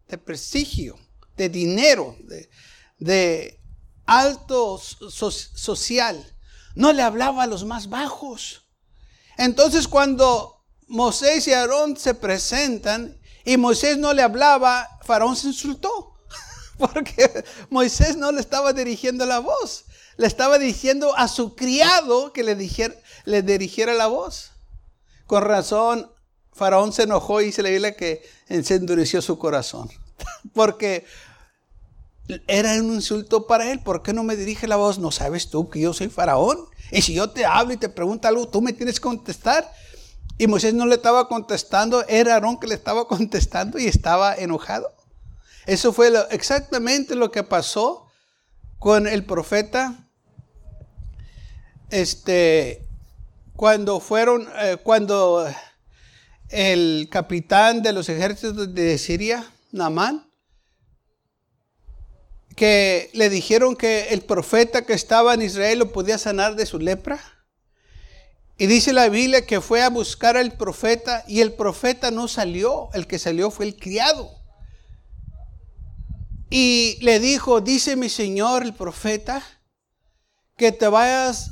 de 0.07 0.17
prestigio, 0.17 0.97
de 1.37 1.49
dinero, 1.49 2.17
de, 2.97 3.61
alto 4.07 4.79
social, 4.79 6.35
no 6.73 6.93
le 6.93 7.03
hablaba 7.03 7.43
a 7.43 7.47
los 7.47 7.63
más 7.63 7.87
bajos. 7.87 8.67
Entonces 9.37 9.87
cuando 9.87 10.65
Moisés 10.87 11.47
y 11.47 11.53
Aarón 11.53 11.95
se 11.95 12.15
presentan 12.15 13.21
y 13.45 13.57
Moisés 13.57 13.99
no 13.99 14.11
le 14.13 14.23
hablaba, 14.23 14.97
Faraón 15.03 15.35
se 15.35 15.49
insultó. 15.49 16.12
Porque 16.77 17.43
Moisés 17.69 18.17
no 18.17 18.31
le 18.31 18.41
estaba 18.41 18.73
dirigiendo 18.73 19.25
la 19.25 19.39
voz, 19.39 19.85
le 20.17 20.27
estaba 20.27 20.59
diciendo 20.59 21.15
a 21.15 21.27
su 21.27 21.55
criado 21.55 22.33
que 22.33 22.43
le, 22.43 22.55
dijera, 22.55 22.95
le 23.25 23.41
dirigiera 23.41 23.93
la 23.93 24.07
voz. 24.07 24.51
Con 25.27 25.43
razón, 25.43 26.11
Faraón 26.51 26.93
se 26.93 27.03
enojó 27.03 27.41
y 27.41 27.51
se 27.51 27.63
le 27.63 27.71
Biblia 27.71 27.95
que 27.95 28.23
se 28.47 28.75
endureció 28.75 29.21
su 29.21 29.37
corazón. 29.37 29.89
Porque 30.53 31.05
era 32.47 32.73
un 32.73 32.93
insulto 32.93 33.47
para 33.47 33.71
él. 33.71 33.79
¿Por 33.79 34.03
qué 34.03 34.13
no 34.13 34.23
me 34.23 34.35
dirige 34.35 34.67
la 34.67 34.75
voz? 34.75 34.99
¿No 34.99 35.11
sabes 35.11 35.49
tú 35.49 35.69
que 35.69 35.79
yo 35.79 35.93
soy 35.93 36.09
Faraón? 36.09 36.65
Y 36.91 37.01
si 37.01 37.13
yo 37.13 37.29
te 37.29 37.45
hablo 37.45 37.73
y 37.73 37.77
te 37.77 37.89
pregunto 37.89 38.27
algo, 38.27 38.47
tú 38.47 38.61
me 38.61 38.73
tienes 38.73 38.99
que 38.99 39.03
contestar. 39.03 39.71
Y 40.37 40.47
Moisés 40.47 40.73
no 40.73 40.85
le 40.85 40.95
estaba 40.95 41.27
contestando, 41.27 42.05
era 42.07 42.33
Aarón 42.33 42.59
que 42.59 42.67
le 42.67 42.75
estaba 42.75 43.07
contestando 43.07 43.79
y 43.79 43.87
estaba 43.87 44.35
enojado. 44.35 44.91
Eso 45.65 45.93
fue 45.93 46.11
exactamente 46.31 47.15
lo 47.15 47.31
que 47.31 47.43
pasó 47.43 48.07
con 48.79 49.07
el 49.07 49.23
profeta 49.23 50.03
este, 51.89 52.85
cuando 53.55 53.99
fueron, 53.99 54.49
eh, 54.59 54.77
cuando 54.83 55.47
el 56.49 57.07
capitán 57.11 57.81
de 57.81 57.93
los 57.93 58.09
ejércitos 58.09 58.73
de 58.73 58.97
Siria, 58.97 59.45
Namán, 59.71 60.27
que 62.55 63.09
le 63.13 63.29
dijeron 63.29 63.75
que 63.75 64.09
el 64.09 64.21
profeta 64.21 64.85
que 64.85 64.93
estaba 64.93 65.33
en 65.33 65.43
Israel 65.43 65.79
lo 65.79 65.91
podía 65.91 66.17
sanar 66.17 66.55
de 66.55 66.65
su 66.65 66.79
lepra. 66.79 67.19
Y 68.57 68.67
dice 68.67 68.91
la 68.91 69.09
Biblia 69.09 69.45
que 69.45 69.61
fue 69.61 69.81
a 69.81 69.89
buscar 69.89 70.35
al 70.35 70.57
profeta 70.57 71.23
y 71.27 71.41
el 71.41 71.53
profeta 71.53 72.11
no 72.11 72.27
salió, 72.27 72.89
el 72.93 73.07
que 73.07 73.17
salió 73.17 73.49
fue 73.49 73.65
el 73.65 73.75
criado. 73.75 74.42
Y 76.55 76.99
le 77.01 77.19
dijo, 77.19 77.61
dice 77.61 77.95
mi 77.95 78.09
señor 78.09 78.61
el 78.61 78.75
profeta, 78.75 79.41
que 80.55 80.71
te 80.71 80.87
vayas 80.87 81.49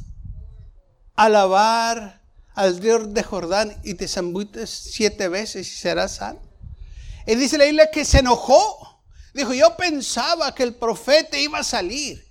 alabar 1.15 2.21
al 2.53 2.79
Dios 2.79 3.11
de 3.11 3.23
Jordán 3.23 3.75
y 3.83 3.95
te 3.95 4.07
zambutes 4.07 4.69
siete 4.69 5.27
veces 5.27 5.67
y 5.67 5.75
serás 5.75 6.17
sano. 6.17 6.39
Y 7.25 7.33
dice 7.33 7.57
la 7.57 7.65
Biblia 7.65 7.89
que 7.89 8.05
se 8.05 8.19
enojó. 8.19 9.01
Dijo, 9.33 9.55
yo 9.55 9.75
pensaba 9.75 10.53
que 10.53 10.61
el 10.61 10.75
profeta 10.75 11.35
iba 11.35 11.57
a 11.57 11.63
salir 11.63 12.23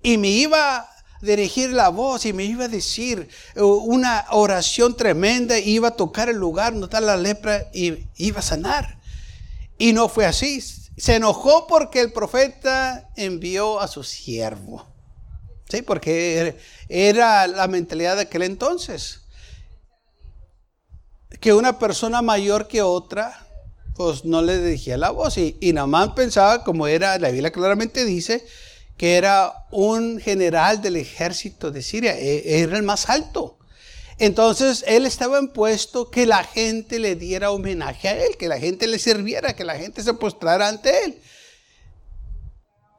y 0.00 0.16
me 0.16 0.28
iba 0.28 0.76
a 0.76 0.90
dirigir 1.22 1.70
la 1.70 1.88
voz 1.88 2.24
y 2.24 2.32
me 2.32 2.44
iba 2.44 2.66
a 2.66 2.68
decir 2.68 3.28
uh, 3.56 3.64
una 3.64 4.26
oración 4.30 4.96
tremenda, 4.96 5.58
iba 5.58 5.88
a 5.88 5.96
tocar 5.96 6.28
el 6.28 6.36
lugar 6.36 6.72
está 6.74 7.00
la 7.00 7.16
lepra 7.16 7.68
y 7.74 8.06
iba 8.14 8.38
a 8.38 8.42
sanar. 8.42 9.00
Y 9.76 9.92
no 9.92 10.08
fue 10.08 10.24
así. 10.24 10.62
Se 10.96 11.16
enojó 11.16 11.66
porque 11.66 12.00
el 12.00 12.12
profeta 12.12 13.10
envió 13.16 13.80
a 13.80 13.88
su 13.88 14.02
siervo. 14.04 14.86
Sí, 15.68 15.82
porque 15.82 16.56
era 16.88 17.46
la 17.46 17.66
mentalidad 17.66 18.16
de 18.16 18.22
aquel 18.22 18.42
entonces. 18.42 19.20
Que 21.40 21.54
una 21.54 21.78
persona 21.78 22.20
mayor 22.20 22.68
que 22.68 22.82
otra, 22.82 23.46
pues 23.94 24.24
no 24.24 24.42
le 24.42 24.58
dirigía 24.58 24.98
la 24.98 25.10
voz. 25.10 25.38
Y, 25.38 25.56
y 25.60 25.72
Namán 25.72 26.14
pensaba, 26.14 26.62
como 26.62 26.86
era, 26.86 27.18
la 27.18 27.30
Biblia 27.30 27.50
claramente 27.50 28.04
dice, 28.04 28.44
que 28.96 29.16
era 29.16 29.66
un 29.70 30.20
general 30.20 30.82
del 30.82 30.96
ejército 30.96 31.70
de 31.70 31.82
Siria, 31.82 32.18
e, 32.18 32.60
era 32.62 32.76
el 32.76 32.82
más 32.82 33.08
alto. 33.08 33.58
Entonces 34.18 34.84
él 34.86 35.06
estaba 35.06 35.38
impuesto 35.38 36.10
que 36.10 36.26
la 36.26 36.44
gente 36.44 36.98
le 36.98 37.16
diera 37.16 37.50
homenaje 37.50 38.08
a 38.08 38.24
él, 38.24 38.36
que 38.36 38.48
la 38.48 38.58
gente 38.58 38.86
le 38.86 38.98
sirviera, 38.98 39.54
que 39.54 39.64
la 39.64 39.76
gente 39.76 40.02
se 40.02 40.14
postrara 40.14 40.68
ante 40.68 41.04
él. 41.04 41.18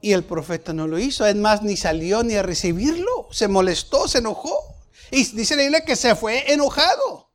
Y 0.01 0.11
el 0.11 0.23
profeta 0.23 0.73
no 0.73 0.87
lo 0.87 0.99
hizo. 0.99 1.25
Es 1.25 1.35
más, 1.35 1.63
ni 1.63 1.77
salió 1.77 2.23
ni 2.23 2.35
a 2.35 2.43
recibirlo. 2.43 3.29
Se 3.31 3.47
molestó, 3.47 4.07
se 4.07 4.17
enojó. 4.17 4.75
Y 5.11 5.23
dice 5.23 5.55
la 5.55 5.61
Biblia 5.61 5.85
que 5.85 5.95
se 5.95 6.15
fue 6.15 6.51
enojado. 6.51 7.29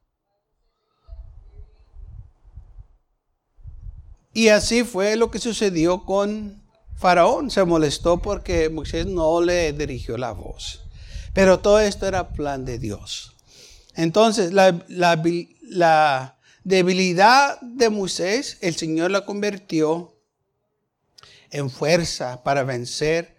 Y 4.34 4.48
así 4.48 4.84
fue 4.84 5.16
lo 5.16 5.30
que 5.30 5.38
sucedió 5.38 6.04
con 6.04 6.62
Faraón. 6.96 7.50
Se 7.50 7.64
molestó 7.64 8.18
porque 8.18 8.68
Moisés 8.68 9.06
no 9.06 9.40
le 9.40 9.72
dirigió 9.72 10.18
la 10.18 10.32
voz. 10.32 10.82
Pero 11.32 11.60
todo 11.60 11.80
esto 11.80 12.06
era 12.06 12.28
plan 12.28 12.64
de 12.64 12.78
Dios. 12.78 13.37
Entonces, 13.98 14.52
la, 14.52 16.36
debilidad 16.62 17.60
de 17.60 17.90
Moisés, 17.90 18.58
el 18.60 18.76
Señor 18.76 19.10
la 19.10 19.24
convirtió 19.24 20.14
en 21.50 21.68
fuerza 21.68 22.44
para 22.44 22.62
vencer 22.62 23.36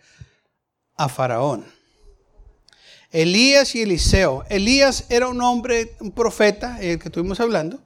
a 0.97 1.07
Faraón. 1.07 1.65
Elías 3.09 3.73
y 3.73 3.83
Eliseo. 3.83 4.43
Elías 4.49 5.05
era 5.07 5.29
un 5.29 5.41
hombre, 5.41 5.95
un 6.01 6.11
profeta, 6.11 6.77
el 6.81 6.99
que 6.99 7.07
estuvimos 7.07 7.39
hablando, 7.39 7.81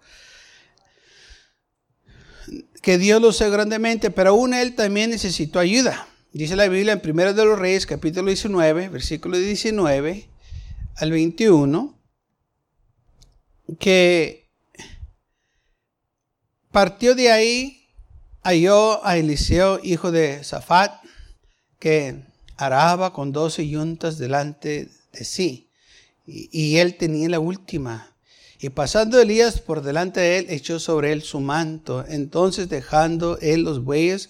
que 2.81 2.97
Dios 2.97 3.21
lo 3.21 3.27
usó 3.27 3.51
grandemente, 3.51 4.09
pero 4.09 4.31
aún 4.31 4.55
él 4.55 4.73
también 4.73 5.11
necesitó 5.11 5.59
ayuda. 5.59 6.07
Dice 6.31 6.55
la 6.55 6.67
Biblia 6.67 6.93
en 6.93 7.07
1 7.07 7.33
de 7.33 7.45
los 7.45 7.59
Reyes, 7.59 7.85
capítulo 7.85 8.29
19, 8.29 8.89
versículo 8.89 9.37
19 9.37 10.27
al 10.95 11.11
21, 11.11 12.02
que 13.79 14.49
partió 16.71 17.15
de 17.15 17.31
ahí 17.31 17.87
halló 18.43 19.05
a 19.05 19.17
Eliseo, 19.17 19.79
hijo 19.83 20.11
de 20.11 20.43
Safat, 20.43 21.01
que 21.79 22.23
araba 22.57 23.13
con 23.13 23.31
doce 23.31 23.67
yuntas 23.67 24.17
delante 24.17 24.89
de 25.11 25.23
sí. 25.23 25.69
Y, 26.25 26.77
él 26.77 26.95
tenía 26.95 27.27
la 27.27 27.39
última. 27.39 28.15
Y 28.59 28.69
pasando 28.69 29.19
Elías 29.19 29.59
por 29.59 29.81
delante 29.81 30.21
de 30.21 30.37
él, 30.37 30.45
echó 30.49 30.79
sobre 30.79 31.11
él 31.11 31.21
su 31.21 31.41
manto. 31.41 32.05
Entonces 32.07 32.69
dejando 32.69 33.37
él 33.39 33.63
los 33.63 33.83
bueyes, 33.83 34.29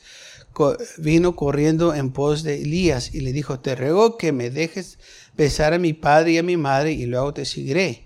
vino 0.98 1.36
corriendo 1.36 1.94
en 1.94 2.12
pos 2.12 2.42
de 2.42 2.62
Elías 2.62 3.14
y 3.14 3.22
le 3.22 3.32
dijo, 3.32 3.60
te 3.60 3.76
ruego 3.76 4.18
que 4.18 4.32
me 4.32 4.50
dejes 4.50 4.98
besar 5.36 5.74
a 5.74 5.80
mi 5.80 5.94
padre 5.94 6.32
y 6.32 6.38
a 6.40 6.44
mi 6.44 6.58
madre 6.58 6.94
y 6.94 7.06
luego 7.06 7.34
te 7.34 7.46
seguiré. 7.46 8.03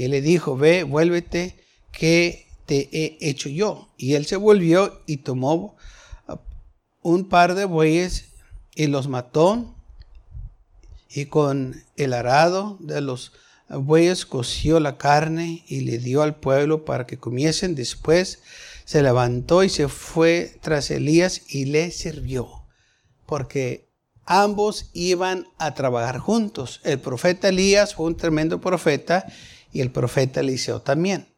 Y 0.00 0.04
él 0.04 0.12
le 0.12 0.22
dijo, 0.22 0.56
ve, 0.56 0.82
vuélvete, 0.82 1.62
que 1.92 2.46
te 2.64 2.88
he 2.90 3.18
hecho 3.20 3.50
yo. 3.50 3.90
Y 3.98 4.14
él 4.14 4.24
se 4.24 4.36
volvió 4.36 5.02
y 5.04 5.18
tomó 5.18 5.76
un 7.02 7.28
par 7.28 7.54
de 7.54 7.66
bueyes 7.66 8.30
y 8.74 8.86
los 8.86 9.08
mató 9.08 9.74
y 11.10 11.26
con 11.26 11.84
el 11.98 12.14
arado 12.14 12.78
de 12.80 13.02
los 13.02 13.32
bueyes 13.68 14.24
coció 14.24 14.80
la 14.80 14.96
carne 14.96 15.64
y 15.68 15.80
le 15.80 15.98
dio 15.98 16.22
al 16.22 16.34
pueblo 16.34 16.86
para 16.86 17.06
que 17.06 17.18
comiesen. 17.18 17.74
Después 17.74 18.40
se 18.86 19.02
levantó 19.02 19.64
y 19.64 19.68
se 19.68 19.86
fue 19.86 20.56
tras 20.62 20.90
Elías 20.90 21.42
y 21.46 21.66
le 21.66 21.90
sirvió, 21.90 22.64
porque 23.26 23.90
ambos 24.24 24.88
iban 24.94 25.46
a 25.58 25.74
trabajar 25.74 26.16
juntos. 26.16 26.80
El 26.84 27.00
profeta 27.00 27.50
Elías 27.50 27.94
fue 27.94 28.06
un 28.06 28.16
tremendo 28.16 28.62
profeta 28.62 29.26
y 29.72 29.80
el 29.80 29.90
profeta 29.90 30.40
Eliseo 30.40 30.82
también. 30.82 31.28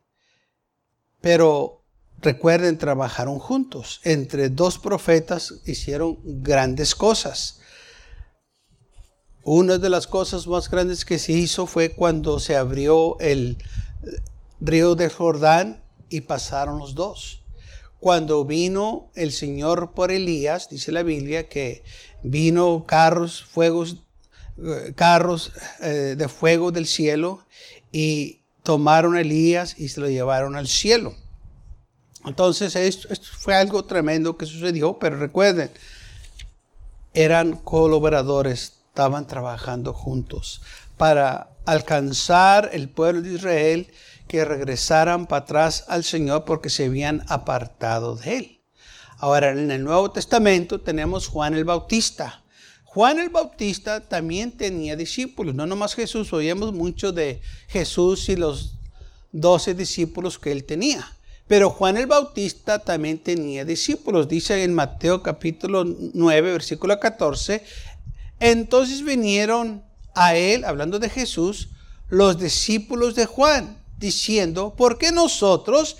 Pero 1.20 1.84
recuerden, 2.20 2.78
trabajaron 2.78 3.38
juntos. 3.38 4.00
Entre 4.04 4.48
dos 4.48 4.78
profetas 4.78 5.54
hicieron 5.66 6.18
grandes 6.22 6.94
cosas. 6.94 7.60
Una 9.44 9.78
de 9.78 9.90
las 9.90 10.06
cosas 10.06 10.46
más 10.46 10.70
grandes 10.70 11.04
que 11.04 11.18
se 11.18 11.32
hizo 11.32 11.66
fue 11.66 11.90
cuando 11.90 12.38
se 12.38 12.56
abrió 12.56 13.18
el 13.18 13.58
río 14.60 14.94
de 14.94 15.10
Jordán 15.10 15.82
y 16.08 16.22
pasaron 16.22 16.78
los 16.78 16.94
dos. 16.94 17.42
Cuando 17.98 18.44
vino 18.44 19.10
el 19.14 19.32
Señor 19.32 19.92
por 19.94 20.10
Elías, 20.10 20.68
dice 20.68 20.92
la 20.92 21.02
Biblia 21.02 21.48
que 21.48 21.84
vino 22.22 22.84
carros, 22.86 23.44
fuegos, 23.44 23.96
eh, 24.58 24.92
carros 24.94 25.52
eh, 25.80 26.14
de 26.16 26.28
fuego 26.28 26.72
del 26.72 26.86
cielo 26.86 27.44
y 27.92 28.40
tomaron 28.62 29.14
a 29.14 29.20
Elías 29.20 29.78
y 29.78 29.88
se 29.88 30.00
lo 30.00 30.08
llevaron 30.08 30.56
al 30.56 30.66
cielo. 30.66 31.14
Entonces 32.24 32.74
esto 32.76 33.08
fue 33.38 33.54
algo 33.54 33.84
tremendo 33.84 34.36
que 34.36 34.46
sucedió, 34.46 34.98
pero 34.98 35.18
recuerden, 35.18 35.70
eran 37.14 37.56
colaboradores 37.56 38.82
estaban 38.92 39.26
trabajando 39.26 39.94
juntos 39.94 40.60
para 40.98 41.48
alcanzar 41.64 42.68
el 42.74 42.90
pueblo 42.90 43.22
de 43.22 43.32
Israel 43.32 43.90
que 44.28 44.44
regresaran 44.44 45.26
para 45.26 45.44
atrás 45.44 45.86
al 45.88 46.04
Señor 46.04 46.44
porque 46.44 46.68
se 46.68 46.84
habían 46.84 47.24
apartado 47.28 48.16
de 48.16 48.36
Él. 48.36 48.60
Ahora, 49.16 49.50
en 49.50 49.70
el 49.70 49.82
Nuevo 49.82 50.10
Testamento 50.10 50.80
tenemos 50.80 51.28
Juan 51.28 51.54
el 51.54 51.64
Bautista. 51.64 52.41
Juan 52.94 53.18
el 53.18 53.30
Bautista 53.30 54.00
también 54.00 54.52
tenía 54.52 54.96
discípulos, 54.96 55.54
no 55.54 55.64
nomás 55.64 55.94
Jesús, 55.94 56.30
oímos 56.34 56.74
mucho 56.74 57.10
de 57.10 57.40
Jesús 57.68 58.28
y 58.28 58.36
los 58.36 58.74
doce 59.32 59.72
discípulos 59.72 60.38
que 60.38 60.52
él 60.52 60.64
tenía. 60.64 61.10
Pero 61.48 61.70
Juan 61.70 61.96
el 61.96 62.06
Bautista 62.06 62.80
también 62.80 63.18
tenía 63.18 63.64
discípulos. 63.64 64.28
Dice 64.28 64.62
en 64.62 64.74
Mateo 64.74 65.22
capítulo 65.22 65.84
9, 65.86 66.52
versículo 66.52 67.00
14, 67.00 67.64
entonces 68.40 69.02
vinieron 69.02 69.82
a 70.14 70.36
él, 70.36 70.62
hablando 70.66 70.98
de 70.98 71.08
Jesús, 71.08 71.70
los 72.10 72.38
discípulos 72.38 73.14
de 73.14 73.24
Juan, 73.24 73.78
diciendo, 73.96 74.74
¿por 74.76 74.98
qué 74.98 75.12
nosotros 75.12 75.96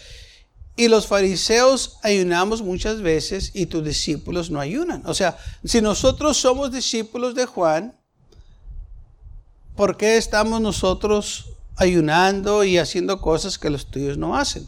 y 0.76 0.88
los 0.88 1.07
fariseos 1.07 1.99
ayunamos 2.02 2.62
muchas 2.62 3.02
veces 3.02 3.50
y 3.55 3.67
tus 3.67 3.85
discípulos 3.85 4.50
no 4.50 4.61
ayunan? 4.61 5.02
O 5.07 5.14
sea, 5.14 5.37
si 5.64 5.81
nosotros 5.81 6.37
somos 6.37 6.73
discípulos 6.73 7.35
de 7.35 7.47
Juan, 7.47 7.99
¿por 9.76 9.97
qué 9.97 10.17
estamos 10.17 10.61
nosotros 10.61 11.50
ayunando 11.76 12.64
y 12.64 12.79
haciendo 12.79 13.21
cosas 13.21 13.59
que 13.59 13.71
los 13.71 13.87
tuyos 13.87 14.17
no 14.17 14.37
hacen? 14.37 14.67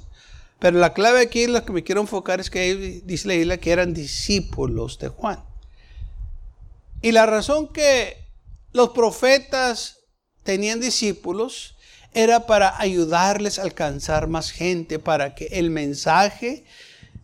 Pero 0.59 0.79
la 0.79 0.95
clave 0.95 1.21
aquí, 1.21 1.47
lo 1.47 1.65
que 1.65 1.73
me 1.73 1.85
quiero 1.85 2.01
enfocar 2.01 2.41
es 2.41 2.51
que 2.51 3.03
dice 3.05 3.29
la 3.29 3.35
isla 3.35 3.57
que 3.59 3.71
eran 3.71 3.93
discípulos 3.93 4.99
de 4.99 5.09
Juan. 5.09 5.43
Y 7.03 7.13
la 7.13 7.27
razón 7.27 7.69
que 7.69 8.17
los 8.73 8.91
profetas 8.91 10.05
tenían 10.43 10.81
discípulos 10.81 11.74
era 12.15 12.47
para 12.47 12.81
ayudarles 12.81 13.59
a 13.59 13.63
alcanzar 13.63 14.29
más 14.29 14.51
gente, 14.51 14.99
para 14.99 15.35
que 15.35 15.47
el 15.47 15.71
mensaje 15.71 16.65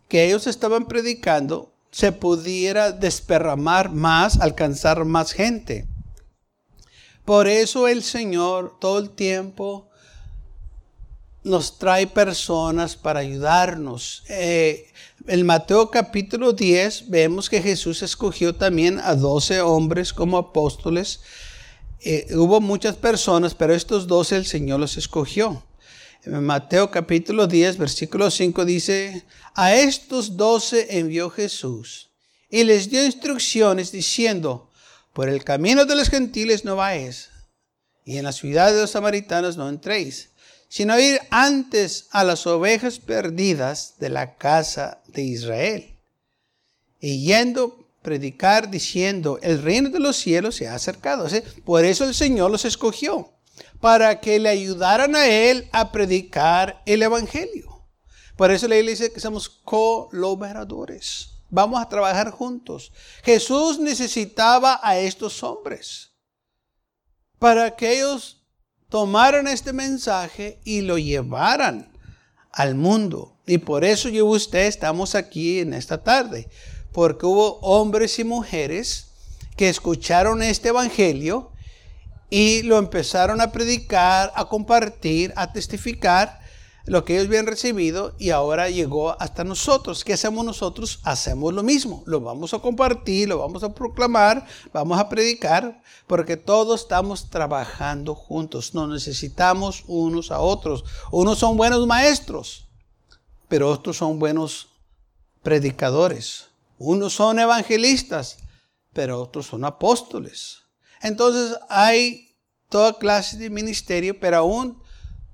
que 0.09 0.26
ellos 0.26 0.46
estaban 0.46 0.87
predicando 0.87 1.72
se 1.90 2.12
pudiera 2.12 2.92
desperramar 2.92 3.90
más, 3.90 4.40
alcanzar 4.40 5.05
más 5.05 5.33
gente. 5.33 5.87
Por 7.24 7.46
eso 7.46 7.87
el 7.87 8.03
Señor 8.03 8.76
todo 8.81 8.98
el 8.98 9.11
tiempo 9.11 9.88
nos 11.42 11.79
trae 11.79 12.07
personas 12.07 12.96
para 12.96 13.20
ayudarnos. 13.20 14.24
Eh, 14.29 14.87
en 15.26 15.46
Mateo 15.46 15.90
capítulo 15.90 16.53
10 16.53 17.09
vemos 17.09 17.48
que 17.48 17.62
Jesús 17.62 18.03
escogió 18.03 18.55
también 18.55 18.98
a 18.98 19.14
12 19.14 19.61
hombres 19.61 20.12
como 20.12 20.38
apóstoles. 20.38 21.20
Eh, 22.02 22.26
hubo 22.34 22.60
muchas 22.60 22.96
personas, 22.96 23.54
pero 23.54 23.74
estos 23.74 24.06
12 24.06 24.36
el 24.36 24.46
Señor 24.46 24.80
los 24.80 24.96
escogió. 24.96 25.64
En 26.24 26.42
Mateo 26.44 26.90
capítulo 26.90 27.46
10, 27.46 27.78
versículo 27.78 28.30
5 28.30 28.64
dice, 28.64 29.24
a 29.54 29.74
estos 29.74 30.36
12 30.36 30.98
envió 30.98 31.30
Jesús 31.30 32.10
y 32.50 32.64
les 32.64 32.90
dio 32.90 33.04
instrucciones 33.04 33.92
diciendo, 33.92 34.70
por 35.12 35.28
el 35.28 35.44
camino 35.44 35.86
de 35.86 35.96
los 35.96 36.08
gentiles 36.08 36.64
no 36.64 36.76
vais, 36.76 37.30
y 38.04 38.18
en 38.18 38.24
la 38.24 38.32
ciudad 38.32 38.72
de 38.72 38.80
los 38.80 38.90
samaritanos 38.90 39.56
no 39.56 39.68
entréis 39.68 40.30
sino 40.70 40.98
ir 41.00 41.20
antes 41.30 42.06
a 42.12 42.22
las 42.22 42.46
ovejas 42.46 43.00
perdidas 43.00 43.96
de 43.98 44.08
la 44.08 44.36
casa 44.36 45.02
de 45.08 45.22
Israel. 45.22 45.98
Y 47.00 47.24
yendo 47.24 47.79
predicar 48.02 48.70
diciendo, 48.70 49.38
el 49.42 49.62
reino 49.62 49.90
de 49.90 50.00
los 50.00 50.16
cielos 50.16 50.56
se 50.56 50.68
ha 50.68 50.74
acercado. 50.74 51.26
por 51.64 51.84
eso 51.84 52.04
el 52.04 52.14
Señor 52.14 52.50
los 52.50 52.64
escogió, 52.64 53.32
para 53.80 54.20
que 54.20 54.38
le 54.38 54.48
ayudaran 54.48 55.14
a 55.14 55.26
Él 55.26 55.68
a 55.72 55.92
predicar 55.92 56.82
el 56.86 57.02
Evangelio. 57.02 57.86
Por 58.36 58.50
eso 58.50 58.68
la 58.68 58.76
iglesia 58.76 59.04
dice 59.04 59.14
que 59.14 59.20
somos 59.20 59.48
colaboradores. 59.48 61.30
Vamos 61.50 61.80
a 61.80 61.88
trabajar 61.88 62.30
juntos. 62.30 62.92
Jesús 63.22 63.78
necesitaba 63.78 64.80
a 64.82 64.98
estos 64.98 65.42
hombres 65.42 66.12
para 67.38 67.74
que 67.74 67.98
ellos 67.98 68.40
tomaran 68.88 69.48
este 69.48 69.72
mensaje 69.72 70.60
y 70.64 70.82
lo 70.82 70.96
llevaran 70.96 71.90
al 72.52 72.76
mundo. 72.76 73.36
Y 73.46 73.58
por 73.58 73.84
eso 73.84 74.08
yo 74.08 74.26
y 74.26 74.36
usted 74.36 74.66
estamos 74.66 75.14
aquí 75.14 75.60
en 75.60 75.74
esta 75.74 76.02
tarde, 76.02 76.48
porque 76.92 77.26
hubo 77.26 77.59
hombres 77.61 78.18
y 78.18 78.24
mujeres 78.24 79.07
que 79.57 79.68
escucharon 79.68 80.42
este 80.42 80.70
evangelio 80.70 81.50
y 82.31 82.62
lo 82.62 82.79
empezaron 82.79 83.40
a 83.40 83.53
predicar, 83.53 84.33
a 84.35 84.46
compartir, 84.46 85.33
a 85.37 85.53
testificar 85.53 86.40
lo 86.87 87.05
que 87.05 87.14
ellos 87.14 87.26
habían 87.26 87.46
recibido 87.46 88.14
y 88.18 88.31
ahora 88.31 88.70
llegó 88.70 89.20
hasta 89.20 89.44
nosotros. 89.44 90.03
¿Qué 90.03 90.14
hacemos 90.14 90.44
nosotros? 90.44 91.00
Hacemos 91.05 91.53
lo 91.53 91.62
mismo. 91.62 92.03
Lo 92.07 92.20
vamos 92.20 92.55
a 92.55 92.59
compartir, 92.59 93.29
lo 93.29 93.38
vamos 93.38 93.62
a 93.62 93.74
proclamar, 93.74 94.46
vamos 94.72 94.98
a 94.98 95.09
predicar, 95.09 95.83
porque 96.07 96.37
todos 96.37 96.83
estamos 96.83 97.31
trabajando 97.31 98.14
juntos. 98.14 98.74
Nos 98.74 98.88
necesitamos 98.88 99.85
unos 99.87 100.31
a 100.31 100.40
otros. 100.40 100.85
Unos 101.12 101.38
son 101.38 101.57
buenos 101.57 101.87
maestros, 101.87 102.66
pero 103.48 103.70
otros 103.70 103.98
son 103.98 104.18
buenos 104.18 104.68
predicadores. 105.42 106.49
Unos 106.82 107.12
son 107.12 107.38
evangelistas, 107.38 108.38
pero 108.94 109.20
otros 109.20 109.48
son 109.48 109.66
apóstoles. 109.66 110.62
Entonces 111.02 111.58
hay 111.68 112.38
toda 112.70 112.98
clase 112.98 113.36
de 113.36 113.50
ministerio, 113.50 114.18
pero 114.18 114.38
aún 114.38 114.82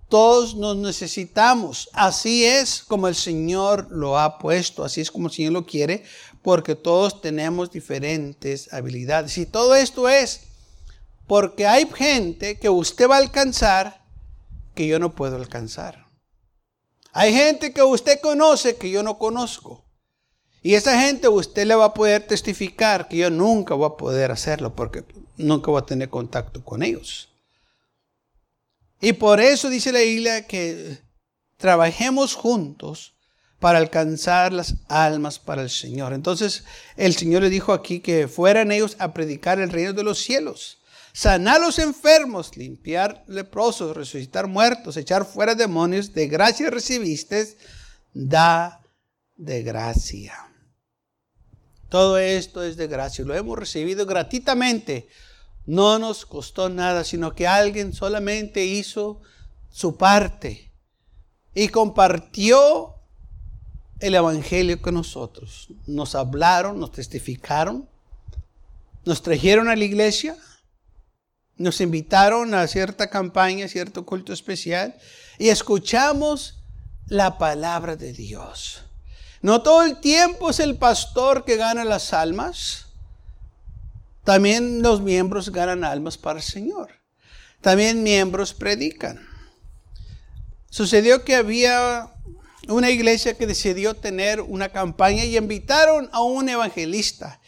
todos 0.09 0.57
nos 0.57 0.77
necesitamos. 0.77 1.89
Así 1.93 2.45
es 2.45 2.83
como 2.83 3.07
el 3.07 3.15
Señor 3.15 3.87
lo 3.93 4.19
ha 4.19 4.39
puesto, 4.39 4.83
así 4.83 5.01
es 5.01 5.13
como 5.13 5.29
el 5.29 5.35
Señor 5.35 5.53
lo 5.53 5.67
quiere, 5.67 6.03
porque 6.43 6.75
todos 6.75 7.21
tenemos 7.21 7.71
diferentes 7.71 8.73
habilidades. 8.73 9.39
Y 9.39 9.47
todo 9.47 9.77
esto 9.77 10.09
es 10.09 10.49
porque 11.29 11.65
hay 11.65 11.89
gente 11.95 12.59
que 12.59 12.71
usted 12.71 13.09
va 13.09 13.15
a 13.15 13.19
alcanzar 13.19 14.05
que 14.75 14.89
yo 14.89 14.99
no 14.99 15.15
puedo 15.15 15.37
alcanzar. 15.37 16.09
Hay 17.13 17.33
gente 17.33 17.73
que 17.73 17.85
usted 17.85 18.21
conoce 18.21 18.75
que 18.75 18.91
yo 18.91 19.05
no 19.05 19.17
conozco. 19.17 19.86
Y 20.67 20.75
esa 20.75 21.01
gente 21.01 21.29
usted 21.29 21.65
le 21.65 21.77
va 21.77 21.85
a 21.85 21.95
poder 21.95 22.27
testificar 22.27 23.07
que 23.07 23.19
yo 23.19 23.31
nunca 23.31 23.75
voy 23.75 23.87
a 23.87 23.97
poder 23.97 24.33
hacerlo 24.33 24.75
porque 24.75 25.05
nunca 25.37 25.71
voy 25.71 25.81
a 25.81 25.87
tener 25.87 26.11
contacto 26.11 26.65
con 26.65 26.83
ellos. 26.83 27.29
Y 29.01 29.13
por 29.13 29.39
eso 29.39 29.71
dice 29.71 29.93
la 29.93 30.01
Biblia 30.01 30.49
que 30.49 30.99
trabajemos 31.57 32.35
juntos 32.35 33.15
para 33.61 33.79
alcanzar 33.79 34.53
las 34.53 34.75
almas 34.89 35.39
para 35.39 35.63
el 35.63 35.71
Señor. 35.71 36.13
Entonces 36.13 36.65
el 36.97 37.15
Señor 37.15 37.43
le 37.43 37.51
dijo 37.51 37.73
aquí 37.73 38.01
que 38.01 38.27
fueran 38.27 38.73
ellos 38.73 38.97
a 38.99 39.15
predicar 39.15 39.61
el 39.61 39.71
reino 39.71 39.93
de 39.93 40.03
los 40.03 40.19
cielos, 40.19 40.79
sanar 41.13 41.59
a 41.59 41.67
los 41.67 41.79
enfermos, 41.79 42.57
limpiar 42.57 43.23
leprosos, 43.29 43.97
resucitar 43.97 44.49
muertos, 44.49 44.97
echar 44.97 45.27
fuera 45.27 45.55
demonios, 45.55 46.13
de 46.13 46.27
gracia 46.27 46.71
recibiste, 46.71 47.57
da 48.13 48.81
de 49.37 49.63
gracia. 49.63 50.47
Todo 51.89 52.19
esto 52.19 52.63
es 52.63 52.77
de 52.77 52.89
gracia, 52.89 53.25
lo 53.25 53.35
hemos 53.35 53.59
recibido 53.59 54.07
gratuitamente. 54.07 55.09
No 55.67 55.99
nos 55.99 56.27
costó 56.27 56.69
nada, 56.69 57.05
sino 57.05 57.35
que 57.35 57.47
alguien 57.47 57.93
solamente 57.93 58.65
hizo 58.65 59.21
su 59.71 59.97
parte 59.97 60.73
y 61.55 61.69
compartió 61.69 62.95
el 64.01 64.15
Evangelio 64.15 64.81
con 64.81 64.95
nosotros. 64.95 65.69
Nos 65.87 66.15
hablaron, 66.15 66.79
nos 66.79 66.93
testificaron, 66.93 67.89
nos 69.05 69.23
trajeron 69.23 69.69
a 69.69 69.77
la 69.77 69.85
iglesia, 69.85 70.37
nos 71.57 71.81
invitaron 71.81 72.55
a 72.55 72.67
cierta 72.67 73.09
campaña, 73.09 73.69
cierto 73.69 74.05
culto 74.05 74.33
especial, 74.33 74.97
y 75.39 75.49
escuchamos 75.49 76.63
la 77.07 77.39
palabra 77.39 77.97
de 77.97 78.13
Dios. 78.13 78.86
No 79.43 79.63
todo 79.63 79.83
el 79.83 79.99
tiempo 80.01 80.51
es 80.51 80.61
el 80.61 80.77
pastor 80.77 81.45
que 81.45 81.57
gana 81.57 81.85
las 81.85 82.13
almas. 82.13 82.87
También 84.25 84.83
los 84.83 85.01
miembros 85.01 85.51
ganan 85.51 85.85
almas 85.85 86.19
para 86.19 86.39
el 86.39 86.45
Señor. 86.45 86.91
También 87.61 88.03
miembros 88.03 88.55
predican. 88.55 89.27
Sucedió 90.71 91.25
que 91.25 91.37
había 91.37 92.11
una 92.69 92.91
iglesia 92.91 93.35
que 93.35 93.47
decidió 93.47 93.95
tener 93.95 94.41
una 94.41 94.71
campaña 94.71 95.25
y 95.25 95.37
invitaron 95.37 96.09
a 96.13 96.23
un 96.23 96.49
evangelista. 96.49 97.41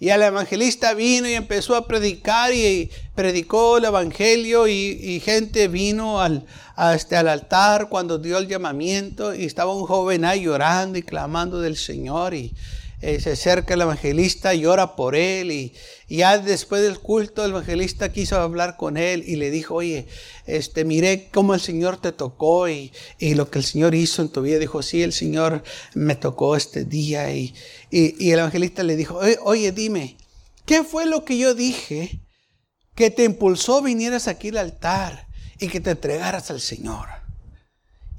Y 0.00 0.08
el 0.08 0.22
evangelista 0.22 0.94
vino 0.94 1.28
y 1.28 1.34
empezó 1.34 1.76
a 1.76 1.86
predicar 1.86 2.54
y 2.54 2.90
predicó 3.14 3.76
el 3.76 3.84
evangelio 3.84 4.66
y, 4.66 5.20
gente 5.22 5.68
vino 5.68 6.22
al, 6.22 6.46
este, 6.94 7.16
al 7.16 7.28
altar 7.28 7.90
cuando 7.90 8.16
dio 8.16 8.38
el 8.38 8.48
llamamiento 8.48 9.34
y 9.34 9.44
estaba 9.44 9.74
un 9.74 9.84
joven 9.84 10.24
ahí 10.24 10.44
llorando 10.44 10.98
y 10.98 11.02
clamando 11.02 11.60
del 11.60 11.76
Señor 11.76 12.32
y, 12.32 12.54
eh, 13.02 13.18
se 13.18 13.30
acerca 13.30 13.72
el 13.72 13.80
evangelista 13.80 14.54
y 14.54 14.66
ora 14.66 14.94
por 14.94 15.16
él 15.16 15.50
y, 15.52 15.72
ya 16.08 16.38
después 16.38 16.82
del 16.82 16.98
culto 16.98 17.44
el 17.44 17.52
evangelista 17.52 18.12
quiso 18.12 18.38
hablar 18.38 18.76
con 18.76 18.96
él 18.96 19.24
y 19.26 19.36
le 19.36 19.50
dijo, 19.50 19.76
oye, 19.76 20.06
este, 20.44 20.84
miré 20.84 21.30
cómo 21.32 21.54
el 21.54 21.60
Señor 21.60 21.98
te 21.98 22.12
tocó 22.12 22.68
y, 22.68 22.92
lo 23.20 23.50
que 23.50 23.58
el 23.60 23.64
Señor 23.64 23.94
hizo 23.94 24.20
en 24.20 24.28
tu 24.28 24.42
vida. 24.42 24.58
Dijo, 24.58 24.82
sí, 24.82 25.02
el 25.02 25.12
Señor 25.12 25.62
me 25.94 26.14
tocó 26.14 26.56
este 26.56 26.84
día 26.84 27.32
y, 27.32 27.54
y 27.90 28.32
el 28.32 28.40
evangelista 28.40 28.82
le 28.82 28.96
dijo, 28.96 29.20
oye, 29.44 29.72
dime, 29.72 30.16
¿qué 30.66 30.82
fue 30.82 31.06
lo 31.06 31.24
que 31.24 31.38
yo 31.38 31.54
dije 31.54 32.20
que 32.94 33.10
te 33.10 33.24
impulsó 33.24 33.80
vinieras 33.80 34.28
aquí 34.28 34.48
al 34.48 34.58
altar 34.58 35.28
y 35.58 35.68
que 35.68 35.80
te 35.80 35.90
entregaras 35.90 36.50
al 36.50 36.60
Señor? 36.60 37.08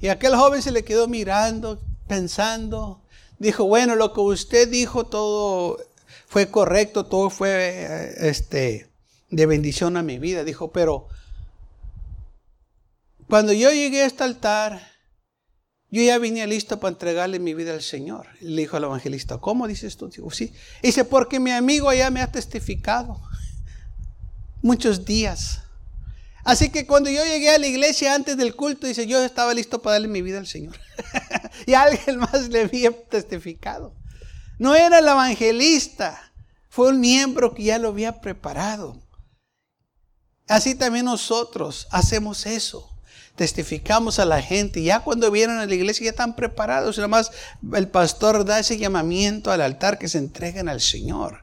Y 0.00 0.08
aquel 0.08 0.34
joven 0.34 0.62
se 0.62 0.72
le 0.72 0.82
quedó 0.82 1.06
mirando, 1.06 1.80
pensando, 2.08 3.01
dijo, 3.42 3.64
bueno, 3.64 3.96
lo 3.96 4.12
que 4.12 4.20
usted 4.20 4.68
dijo 4.68 5.06
todo 5.06 5.78
fue 6.26 6.48
correcto, 6.50 7.06
todo 7.06 7.28
fue 7.28 7.50
eh, 7.50 8.28
este, 8.28 8.88
de 9.30 9.46
bendición 9.46 9.96
a 9.96 10.02
mi 10.02 10.18
vida. 10.18 10.44
Dijo, 10.44 10.70
pero 10.70 11.08
cuando 13.28 13.52
yo 13.52 13.70
llegué 13.72 14.02
a 14.02 14.06
este 14.06 14.22
altar, 14.22 14.92
yo 15.90 16.02
ya 16.02 16.18
vine 16.18 16.46
listo 16.46 16.78
para 16.78 16.92
entregarle 16.92 17.40
mi 17.40 17.52
vida 17.52 17.74
al 17.74 17.82
Señor. 17.82 18.28
Le 18.40 18.62
dijo 18.62 18.76
al 18.76 18.84
evangelista, 18.84 19.38
¿cómo 19.38 19.66
dices 19.66 19.96
tú? 19.96 20.08
Dijo, 20.08 20.30
sí. 20.30 20.52
Dice, 20.80 21.04
porque 21.04 21.40
mi 21.40 21.50
amigo 21.50 21.88
allá 21.88 22.10
me 22.10 22.22
ha 22.22 22.30
testificado 22.30 23.20
muchos 24.62 25.04
días. 25.04 25.62
Así 26.44 26.70
que 26.70 26.86
cuando 26.86 27.08
yo 27.08 27.24
llegué 27.24 27.50
a 27.50 27.58
la 27.58 27.66
iglesia 27.66 28.14
antes 28.14 28.36
del 28.36 28.56
culto, 28.56 28.86
dice, 28.86 29.06
yo 29.06 29.22
estaba 29.22 29.54
listo 29.54 29.80
para 29.80 29.94
darle 29.94 30.08
mi 30.08 30.22
vida 30.22 30.38
al 30.38 30.46
Señor. 30.46 30.76
y 31.66 31.74
alguien 31.74 32.18
más 32.18 32.48
le 32.48 32.62
había 32.62 32.90
testificado. 32.90 33.94
No 34.58 34.74
era 34.74 34.98
el 34.98 35.06
evangelista, 35.06 36.32
fue 36.68 36.88
un 36.88 37.00
miembro 37.00 37.54
que 37.54 37.64
ya 37.64 37.78
lo 37.78 37.88
había 37.88 38.20
preparado. 38.20 39.00
Así 40.48 40.74
también 40.74 41.04
nosotros 41.04 41.86
hacemos 41.90 42.46
eso. 42.46 42.88
Testificamos 43.36 44.18
a 44.18 44.24
la 44.24 44.42
gente. 44.42 44.82
Ya 44.82 45.00
cuando 45.00 45.30
vienen 45.30 45.58
a 45.58 45.66
la 45.66 45.74
iglesia 45.74 46.04
ya 46.04 46.10
están 46.10 46.36
preparados. 46.36 46.96
Nada 46.98 47.08
más 47.08 47.30
el 47.74 47.88
pastor 47.88 48.44
da 48.44 48.58
ese 48.58 48.78
llamamiento 48.78 49.50
al 49.50 49.60
altar 49.60 49.98
que 49.98 50.08
se 50.08 50.18
entreguen 50.18 50.68
al 50.68 50.80
Señor. 50.80 51.42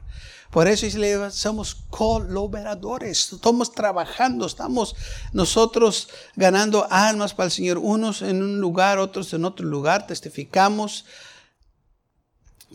Por 0.50 0.66
eso 0.66 0.86
somos 1.30 1.76
colaboradores, 1.90 3.32
estamos 3.32 3.72
trabajando, 3.72 4.46
estamos 4.46 4.96
nosotros 5.32 6.08
ganando 6.34 6.88
almas 6.90 7.34
para 7.34 7.46
el 7.46 7.52
Señor, 7.52 7.78
unos 7.78 8.20
en 8.22 8.42
un 8.42 8.60
lugar, 8.60 8.98
otros 8.98 9.32
en 9.32 9.44
otro 9.44 9.64
lugar, 9.64 10.08
testificamos 10.08 11.04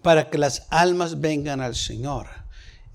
para 0.01 0.29
que 0.29 0.37
las 0.37 0.63
almas 0.69 1.19
vengan 1.19 1.59
al 1.59 1.75
Señor. 1.75 2.27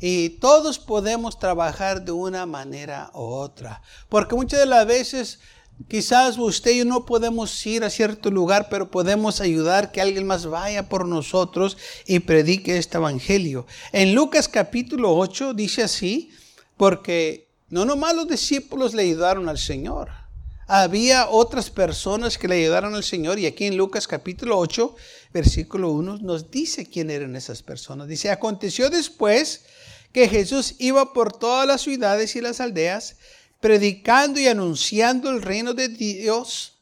Y 0.01 0.31
todos 0.31 0.79
podemos 0.79 1.38
trabajar 1.38 2.03
de 2.03 2.12
una 2.12 2.47
manera 2.47 3.11
u 3.12 3.21
otra, 3.21 3.83
porque 4.09 4.35
muchas 4.35 4.61
de 4.61 4.66
las 4.66 4.87
veces 4.87 5.40
Quizás 5.88 6.37
usted 6.38 6.73
y 6.73 6.79
yo 6.79 6.85
no 6.85 7.07
podemos 7.07 7.66
ir 7.66 7.85
a 7.85 7.90
cierto 7.90 8.31
lugar, 8.31 8.69
pero 8.71 8.90
podemos 8.90 9.40
ayudar 9.40 9.93
que 9.93 10.01
alguien 10.01 10.27
más 10.27 10.47
vaya 10.47 10.88
por 10.88 11.07
nosotros 11.07 11.77
y 12.07 12.21
predique 12.21 12.77
este 12.77 12.99
evangelio. 12.99 13.66
En 13.93 14.14
Lucas 14.14 14.49
capítulo 14.49 15.16
8 15.16 15.55
dice 15.55 15.83
así, 15.83 16.31
porque 16.77 17.49
no 17.69 17.85
nomás 17.85 18.14
los 18.14 18.29
discípulos 18.29 18.95
le 18.95 19.03
ayudaron 19.03 19.49
al 19.49 19.59
Señor, 19.59 20.11
había 20.73 21.29
otras 21.29 21.69
personas 21.69 22.38
que 22.38 22.47
le 22.47 22.55
ayudaron 22.55 22.95
al 22.95 23.03
Señor 23.03 23.40
y 23.40 23.47
aquí 23.47 23.64
en 23.64 23.77
Lucas 23.77 24.07
capítulo 24.07 24.57
8, 24.57 24.95
versículo 25.33 25.90
1 25.90 26.19
nos 26.19 26.49
dice 26.53 26.87
quién 26.87 27.11
eran 27.11 27.35
esas 27.35 27.64
personas. 27.64 28.07
Dice, 28.07 28.31
aconteció 28.31 28.88
después 28.88 29.64
que 30.12 30.29
Jesús 30.29 30.77
iba 30.79 31.12
por 31.12 31.33
todas 31.33 31.66
las 31.66 31.81
ciudades 31.81 32.37
y 32.37 32.40
las 32.40 32.61
aldeas, 32.61 33.16
predicando 33.61 34.40
y 34.40 34.49
anunciando 34.49 35.31
el 35.31 35.42
reino 35.42 35.75
de 35.75 35.88
Dios 35.88 36.79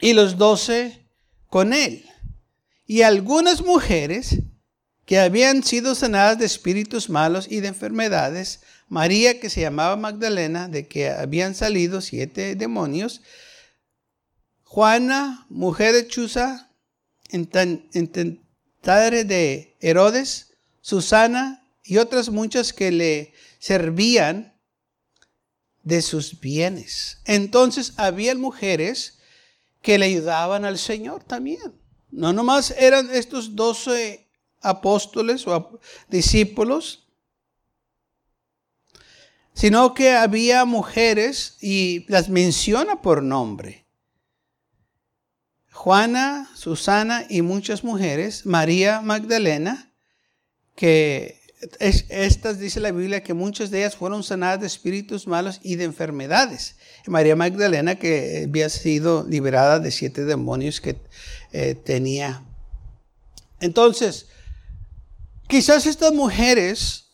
y 0.00 0.12
los 0.12 0.38
doce 0.38 1.04
con 1.48 1.72
él. 1.72 2.04
Y 2.86 3.02
algunas 3.02 3.62
mujeres 3.62 4.38
que 5.04 5.18
habían 5.18 5.62
sido 5.62 5.94
sanadas 5.94 6.38
de 6.38 6.46
espíritus 6.46 7.08
malos 7.08 7.46
y 7.50 7.60
de 7.60 7.68
enfermedades, 7.68 8.60
María 8.88 9.40
que 9.40 9.50
se 9.50 9.62
llamaba 9.62 9.96
Magdalena, 9.96 10.68
de 10.68 10.86
que 10.86 11.10
habían 11.10 11.54
salido 11.54 12.00
siete 12.00 12.54
demonios, 12.54 13.22
Juana, 14.64 15.46
mujer 15.48 15.94
de 15.94 16.06
Chuza, 16.06 16.70
padre 18.82 19.24
de 19.24 19.76
Herodes, 19.80 20.52
Susana 20.82 21.66
y 21.82 21.96
otras 21.96 22.28
muchas 22.28 22.72
que 22.72 22.92
le 22.92 23.32
servían 23.58 24.57
de 25.88 26.02
sus 26.02 26.38
bienes. 26.38 27.18
Entonces 27.24 27.94
había 27.96 28.34
mujeres 28.34 29.18
que 29.80 29.96
le 29.96 30.04
ayudaban 30.04 30.66
al 30.66 30.76
Señor 30.78 31.24
también. 31.24 31.80
No 32.10 32.34
nomás 32.34 32.72
eran 32.72 33.10
estos 33.10 33.56
doce 33.56 34.28
apóstoles 34.60 35.46
o 35.46 35.80
discípulos, 36.08 37.08
sino 39.54 39.94
que 39.94 40.12
había 40.12 40.66
mujeres 40.66 41.56
y 41.60 42.04
las 42.08 42.28
menciona 42.28 43.00
por 43.00 43.22
nombre. 43.22 43.86
Juana, 45.72 46.50
Susana 46.54 47.24
y 47.30 47.40
muchas 47.40 47.82
mujeres, 47.82 48.44
María 48.44 49.00
Magdalena, 49.00 49.90
que 50.74 51.37
estas 51.80 52.58
dice 52.58 52.80
la 52.80 52.92
Biblia 52.92 53.22
que 53.22 53.34
muchas 53.34 53.70
de 53.70 53.78
ellas 53.78 53.96
fueron 53.96 54.22
sanadas 54.22 54.60
de 54.60 54.66
espíritus 54.66 55.26
malos 55.26 55.60
y 55.62 55.76
de 55.76 55.84
enfermedades. 55.84 56.76
María 57.06 57.36
Magdalena 57.36 57.96
que 57.96 58.44
había 58.48 58.68
sido 58.68 59.26
liberada 59.26 59.80
de 59.80 59.90
siete 59.90 60.24
demonios 60.24 60.80
que 60.80 61.00
eh, 61.52 61.74
tenía. 61.74 62.44
Entonces, 63.60 64.26
quizás 65.48 65.86
estas 65.86 66.12
mujeres 66.12 67.06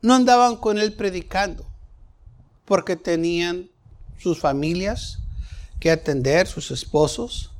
no 0.00 0.14
andaban 0.14 0.56
con 0.56 0.78
él 0.78 0.94
predicando 0.94 1.66
porque 2.64 2.96
tenían 2.96 3.70
sus 4.18 4.38
familias 4.38 5.18
que 5.78 5.90
atender, 5.90 6.46
sus 6.46 6.70
esposos. 6.70 7.50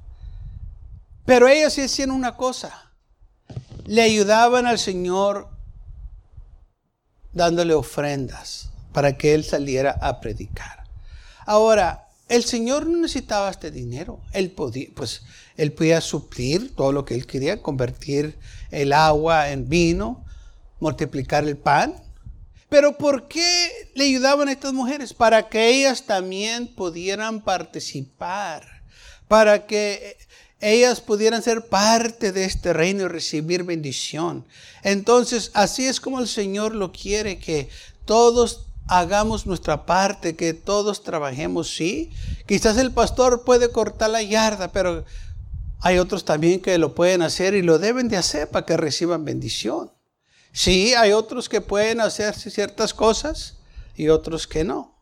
Pero 1.26 1.48
ellas 1.48 1.74
sí 1.74 1.82
hacían 1.82 2.10
una 2.10 2.36
cosa. 2.36 2.92
Le 3.86 4.00
ayudaban 4.00 4.66
al 4.66 4.78
Señor 4.78 5.53
dándole 7.34 7.74
ofrendas 7.74 8.70
para 8.92 9.16
que 9.16 9.34
él 9.34 9.44
saliera 9.44 9.98
a 10.00 10.20
predicar. 10.20 10.84
Ahora, 11.46 12.08
el 12.28 12.44
Señor 12.44 12.86
no 12.86 12.98
necesitaba 12.98 13.50
este 13.50 13.70
dinero. 13.70 14.20
Él 14.32 14.50
podía, 14.50 14.88
pues, 14.94 15.22
él 15.56 15.72
podía 15.72 16.00
suplir 16.00 16.74
todo 16.74 16.92
lo 16.92 17.04
que 17.04 17.14
él 17.14 17.26
quería, 17.26 17.60
convertir 17.60 18.38
el 18.70 18.92
agua 18.92 19.50
en 19.50 19.68
vino, 19.68 20.24
multiplicar 20.80 21.44
el 21.44 21.56
pan. 21.56 21.94
Pero 22.68 22.96
¿por 22.96 23.28
qué 23.28 23.90
le 23.94 24.04
ayudaban 24.04 24.48
a 24.48 24.52
estas 24.52 24.72
mujeres? 24.72 25.12
Para 25.12 25.48
que 25.48 25.68
ellas 25.68 26.06
también 26.06 26.74
pudieran 26.74 27.42
participar, 27.42 28.64
para 29.28 29.66
que 29.66 30.16
ellas 30.64 31.02
pudieran 31.02 31.42
ser 31.42 31.66
parte 31.66 32.32
de 32.32 32.44
este 32.44 32.72
reino 32.72 33.04
y 33.04 33.08
recibir 33.08 33.64
bendición. 33.64 34.46
Entonces, 34.82 35.50
así 35.52 35.86
es 35.86 36.00
como 36.00 36.20
el 36.20 36.26
Señor 36.26 36.74
lo 36.74 36.90
quiere, 36.90 37.38
que 37.38 37.68
todos 38.06 38.66
hagamos 38.86 39.46
nuestra 39.46 39.84
parte, 39.84 40.36
que 40.36 40.54
todos 40.54 41.02
trabajemos, 41.02 41.74
sí. 41.74 42.10
Quizás 42.46 42.78
el 42.78 42.92
pastor 42.92 43.44
puede 43.44 43.70
cortar 43.70 44.08
la 44.10 44.22
yarda, 44.22 44.72
pero 44.72 45.04
hay 45.80 45.98
otros 45.98 46.24
también 46.24 46.60
que 46.60 46.78
lo 46.78 46.94
pueden 46.94 47.20
hacer 47.20 47.54
y 47.54 47.60
lo 47.60 47.78
deben 47.78 48.08
de 48.08 48.16
hacer 48.16 48.48
para 48.48 48.64
que 48.64 48.78
reciban 48.78 49.26
bendición. 49.26 49.92
Sí, 50.52 50.94
hay 50.94 51.12
otros 51.12 51.50
que 51.50 51.60
pueden 51.60 52.00
hacer 52.00 52.34
ciertas 52.34 52.94
cosas 52.94 53.58
y 53.96 54.08
otros 54.08 54.46
que 54.46 54.64
no. 54.64 54.94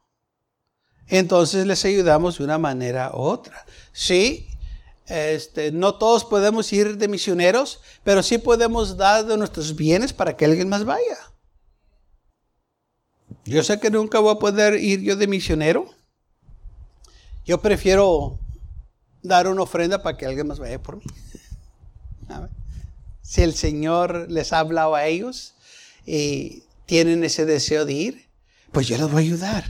Entonces 1.06 1.66
les 1.66 1.84
ayudamos 1.84 2.38
de 2.38 2.44
una 2.44 2.58
manera 2.58 3.12
u 3.14 3.20
otra. 3.20 3.64
Sí, 3.92 4.48
este, 5.06 5.72
no 5.72 5.96
todos 5.96 6.24
podemos 6.24 6.72
ir 6.72 6.96
de 6.96 7.08
misioneros, 7.08 7.80
pero 8.04 8.22
sí 8.22 8.38
podemos 8.38 8.96
dar 8.96 9.24
de 9.26 9.36
nuestros 9.36 9.74
bienes 9.76 10.12
para 10.12 10.36
que 10.36 10.44
alguien 10.44 10.68
más 10.68 10.84
vaya. 10.84 11.18
Yo 13.44 13.62
sé 13.62 13.80
que 13.80 13.90
nunca 13.90 14.20
voy 14.20 14.34
a 14.34 14.38
poder 14.38 14.74
ir 14.74 15.00
yo 15.00 15.16
de 15.16 15.26
misionero. 15.26 15.86
Yo 17.44 17.60
prefiero 17.60 18.38
dar 19.22 19.48
una 19.48 19.62
ofrenda 19.62 20.02
para 20.02 20.16
que 20.16 20.26
alguien 20.26 20.46
más 20.46 20.58
vaya 20.58 20.82
por 20.82 20.96
mí. 20.96 21.04
Si 23.24 23.40
el 23.40 23.54
Señor 23.54 24.26
les 24.30 24.52
ha 24.52 24.58
hablado 24.58 24.94
a 24.94 25.06
ellos 25.06 25.54
y 26.04 26.64
tienen 26.86 27.22
ese 27.24 27.46
deseo 27.46 27.86
de 27.86 27.92
ir, 27.92 28.28
pues 28.72 28.88
yo 28.88 28.98
les 28.98 29.10
voy 29.10 29.22
a 29.22 29.26
ayudar. 29.26 29.64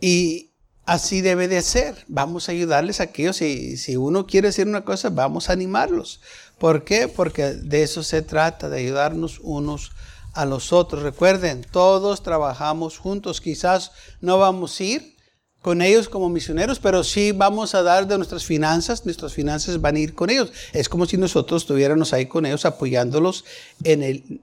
Y 0.00 0.49
así 0.90 1.20
debe 1.20 1.46
de 1.46 1.62
ser. 1.62 2.04
Vamos 2.08 2.48
a 2.48 2.52
ayudarles 2.52 2.98
a 2.98 3.04
aquellos. 3.04 3.36
Si, 3.36 3.76
si 3.76 3.96
uno 3.96 4.26
quiere 4.26 4.48
hacer 4.48 4.66
una 4.66 4.84
cosa, 4.84 5.08
vamos 5.08 5.48
a 5.48 5.52
animarlos. 5.52 6.20
¿Por 6.58 6.82
qué? 6.82 7.06
Porque 7.06 7.52
de 7.52 7.84
eso 7.84 8.02
se 8.02 8.22
trata, 8.22 8.68
de 8.68 8.80
ayudarnos 8.80 9.38
unos 9.44 9.92
a 10.34 10.44
los 10.46 10.72
otros. 10.72 11.04
Recuerden, 11.04 11.64
todos 11.70 12.24
trabajamos 12.24 12.98
juntos. 12.98 13.40
Quizás 13.40 13.92
no 14.20 14.38
vamos 14.38 14.80
a 14.80 14.82
ir 14.82 15.16
con 15.62 15.80
ellos 15.80 16.08
como 16.08 16.28
misioneros, 16.28 16.80
pero 16.80 17.04
sí 17.04 17.30
vamos 17.30 17.76
a 17.76 17.84
dar 17.84 18.08
de 18.08 18.16
nuestras 18.16 18.44
finanzas. 18.44 19.04
Nuestras 19.04 19.32
finanzas 19.32 19.80
van 19.80 19.94
a 19.94 20.00
ir 20.00 20.12
con 20.12 20.28
ellos. 20.28 20.52
Es 20.72 20.88
como 20.88 21.06
si 21.06 21.16
nosotros 21.16 21.62
estuviéramos 21.62 22.12
ahí 22.12 22.26
con 22.26 22.46
ellos 22.46 22.64
apoyándolos 22.64 23.44
en 23.84 24.02
el, 24.02 24.40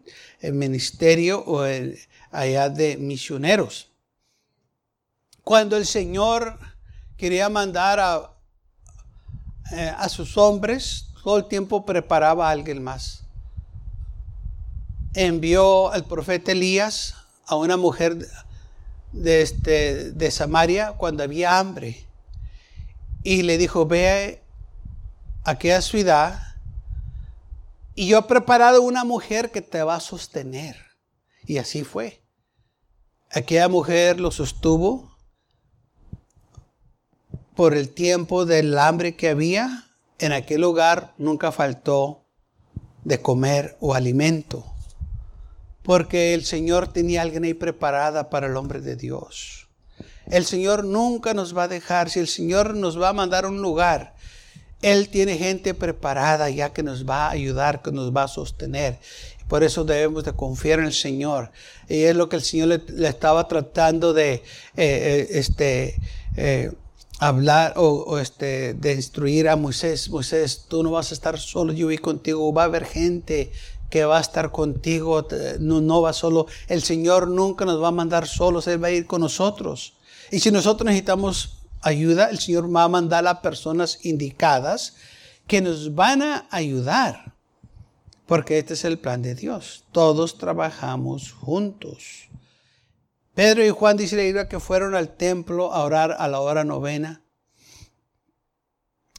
ministerio 0.53 1.43
o 1.45 1.65
allá 2.31 2.69
de 2.69 2.95
misioneros. 2.95 3.96
Cuando 5.47 5.77
el 5.77 5.85
Señor 5.85 6.59
quería 7.15 7.47
mandar 7.47 8.01
a, 8.01 8.33
eh, 9.71 9.93
a 9.97 10.09
sus 10.09 10.37
hombres, 10.37 11.05
todo 11.23 11.37
el 11.37 11.45
tiempo 11.45 11.85
preparaba 11.85 12.49
a 12.49 12.51
alguien 12.51 12.83
más. 12.83 13.23
Envió 15.13 15.89
al 15.93 16.03
profeta 16.03 16.51
Elías 16.51 17.15
a 17.45 17.55
una 17.55 17.77
mujer 17.77 18.27
de, 19.13 19.41
este, 19.41 20.11
de 20.11 20.31
Samaria 20.31 20.95
cuando 20.97 21.23
había 21.23 21.57
hambre. 21.57 22.05
Y 23.23 23.43
le 23.43 23.57
dijo, 23.57 23.85
ve 23.85 24.43
a 25.45 25.51
aquella 25.51 25.81
ciudad 25.81 26.41
y 27.95 28.07
yo 28.07 28.19
he 28.19 28.23
preparado 28.23 28.81
una 28.81 29.05
mujer 29.05 29.49
que 29.51 29.61
te 29.61 29.81
va 29.81 29.95
a 29.95 30.01
sostener. 30.01 30.75
Y 31.45 31.57
así 31.57 31.85
fue. 31.85 32.21
Aquella 33.31 33.69
mujer 33.69 34.19
lo 34.19 34.31
sostuvo 34.31 35.15
por 37.57 37.73
el 37.73 37.89
tiempo 37.89 38.45
del 38.45 38.77
hambre 38.77 39.15
que 39.15 39.29
había 39.29 39.85
en 40.19 40.31
aquel 40.31 40.61
lugar 40.61 41.15
nunca 41.17 41.51
faltó 41.51 42.23
de 43.03 43.19
comer 43.19 43.75
o 43.79 43.95
alimento, 43.95 44.63
porque 45.81 46.35
el 46.35 46.45
Señor 46.45 46.93
tenía 46.93 47.23
alguien 47.23 47.45
ahí 47.45 47.55
preparada 47.55 48.29
para 48.29 48.45
el 48.45 48.55
hombre 48.55 48.79
de 48.79 48.95
Dios. 48.95 49.67
El 50.27 50.45
Señor 50.45 50.85
nunca 50.85 51.33
nos 51.33 51.57
va 51.57 51.63
a 51.63 51.67
dejar, 51.67 52.11
si 52.11 52.19
el 52.19 52.27
Señor 52.27 52.75
nos 52.75 53.01
va 53.01 53.09
a 53.09 53.13
mandar 53.13 53.45
a 53.45 53.47
un 53.47 53.59
lugar, 53.59 54.13
Él 54.83 55.09
tiene 55.09 55.35
gente 55.39 55.73
preparada 55.73 56.51
ya 56.51 56.73
que 56.73 56.83
nos 56.83 57.09
va 57.09 57.25
a 57.25 57.31
ayudar, 57.31 57.81
que 57.81 57.91
nos 57.91 58.15
va 58.15 58.23
a 58.23 58.27
sostener. 58.27 58.99
Por 59.47 59.63
eso 59.63 59.83
debemos 59.83 60.25
de 60.25 60.33
confiar 60.33 60.77
en 60.77 60.85
el 60.85 60.93
Señor. 60.93 61.51
Y 61.89 62.03
es 62.03 62.15
lo 62.15 62.29
que 62.29 62.35
el 62.35 62.43
Señor 62.43 62.67
le, 62.67 63.07
estaba 63.07 63.47
tratando 63.47 64.13
de 64.13 64.33
eh, 64.33 64.43
eh, 64.75 65.27
este, 65.31 65.95
eh, 66.35 66.71
hablar 67.19 67.73
o, 67.77 68.19
este, 68.19 68.73
de 68.73 68.93
instruir 68.93 69.49
a 69.49 69.55
Moisés, 69.55 70.09
Moisés, 70.09 70.65
tú 70.67 70.83
no 70.83 70.91
vas 70.91 71.11
a 71.11 71.13
estar 71.13 71.39
solo, 71.39 71.73
yo 71.73 71.87
voy 71.87 71.97
contigo, 71.97 72.53
va 72.53 72.63
a 72.63 72.65
haber 72.65 72.85
gente 72.85 73.51
que 73.89 74.05
va 74.05 74.17
a 74.17 74.21
estar 74.21 74.51
contigo, 74.51 75.27
no, 75.59 75.81
no 75.81 76.01
va 76.01 76.13
solo, 76.13 76.47
el 76.67 76.83
Señor 76.83 77.27
nunca 77.27 77.65
nos 77.65 77.81
va 77.81 77.87
a 77.87 77.91
mandar 77.91 78.27
solos, 78.27 78.67
Él 78.67 78.83
va 78.83 78.87
a 78.87 78.91
ir 78.91 79.07
con 79.07 79.21
nosotros. 79.21 79.93
Y 80.29 80.39
si 80.39 80.51
nosotros 80.51 80.85
necesitamos 80.85 81.59
ayuda, 81.81 82.29
el 82.29 82.39
Señor 82.39 82.73
va 82.73 82.83
a 82.83 82.89
mandar 82.89 83.25
a 83.27 83.41
personas 83.41 83.99
indicadas 84.03 84.95
que 85.47 85.61
nos 85.61 85.95
van 85.95 86.21
a 86.21 86.47
ayudar, 86.51 87.33
porque 88.25 88.59
este 88.59 88.73
es 88.73 88.83
el 88.83 88.99
plan 88.99 89.21
de 89.21 89.35
Dios, 89.35 89.85
todos 89.91 90.37
trabajamos 90.37 91.31
juntos. 91.31 92.26
Pedro 93.37 93.63
y 93.63 93.69
Juan 93.69 93.97
dice 93.97 94.15
la 94.15 94.23
Biblia 94.23 94.49
que 94.49 94.59
fueron 94.59 94.95
al 94.95 95.15
templo 95.15 95.71
a 95.71 95.83
orar 95.83 96.15
a 96.17 96.27
la 96.27 96.39
hora 96.39 96.63
novena. 96.63 97.21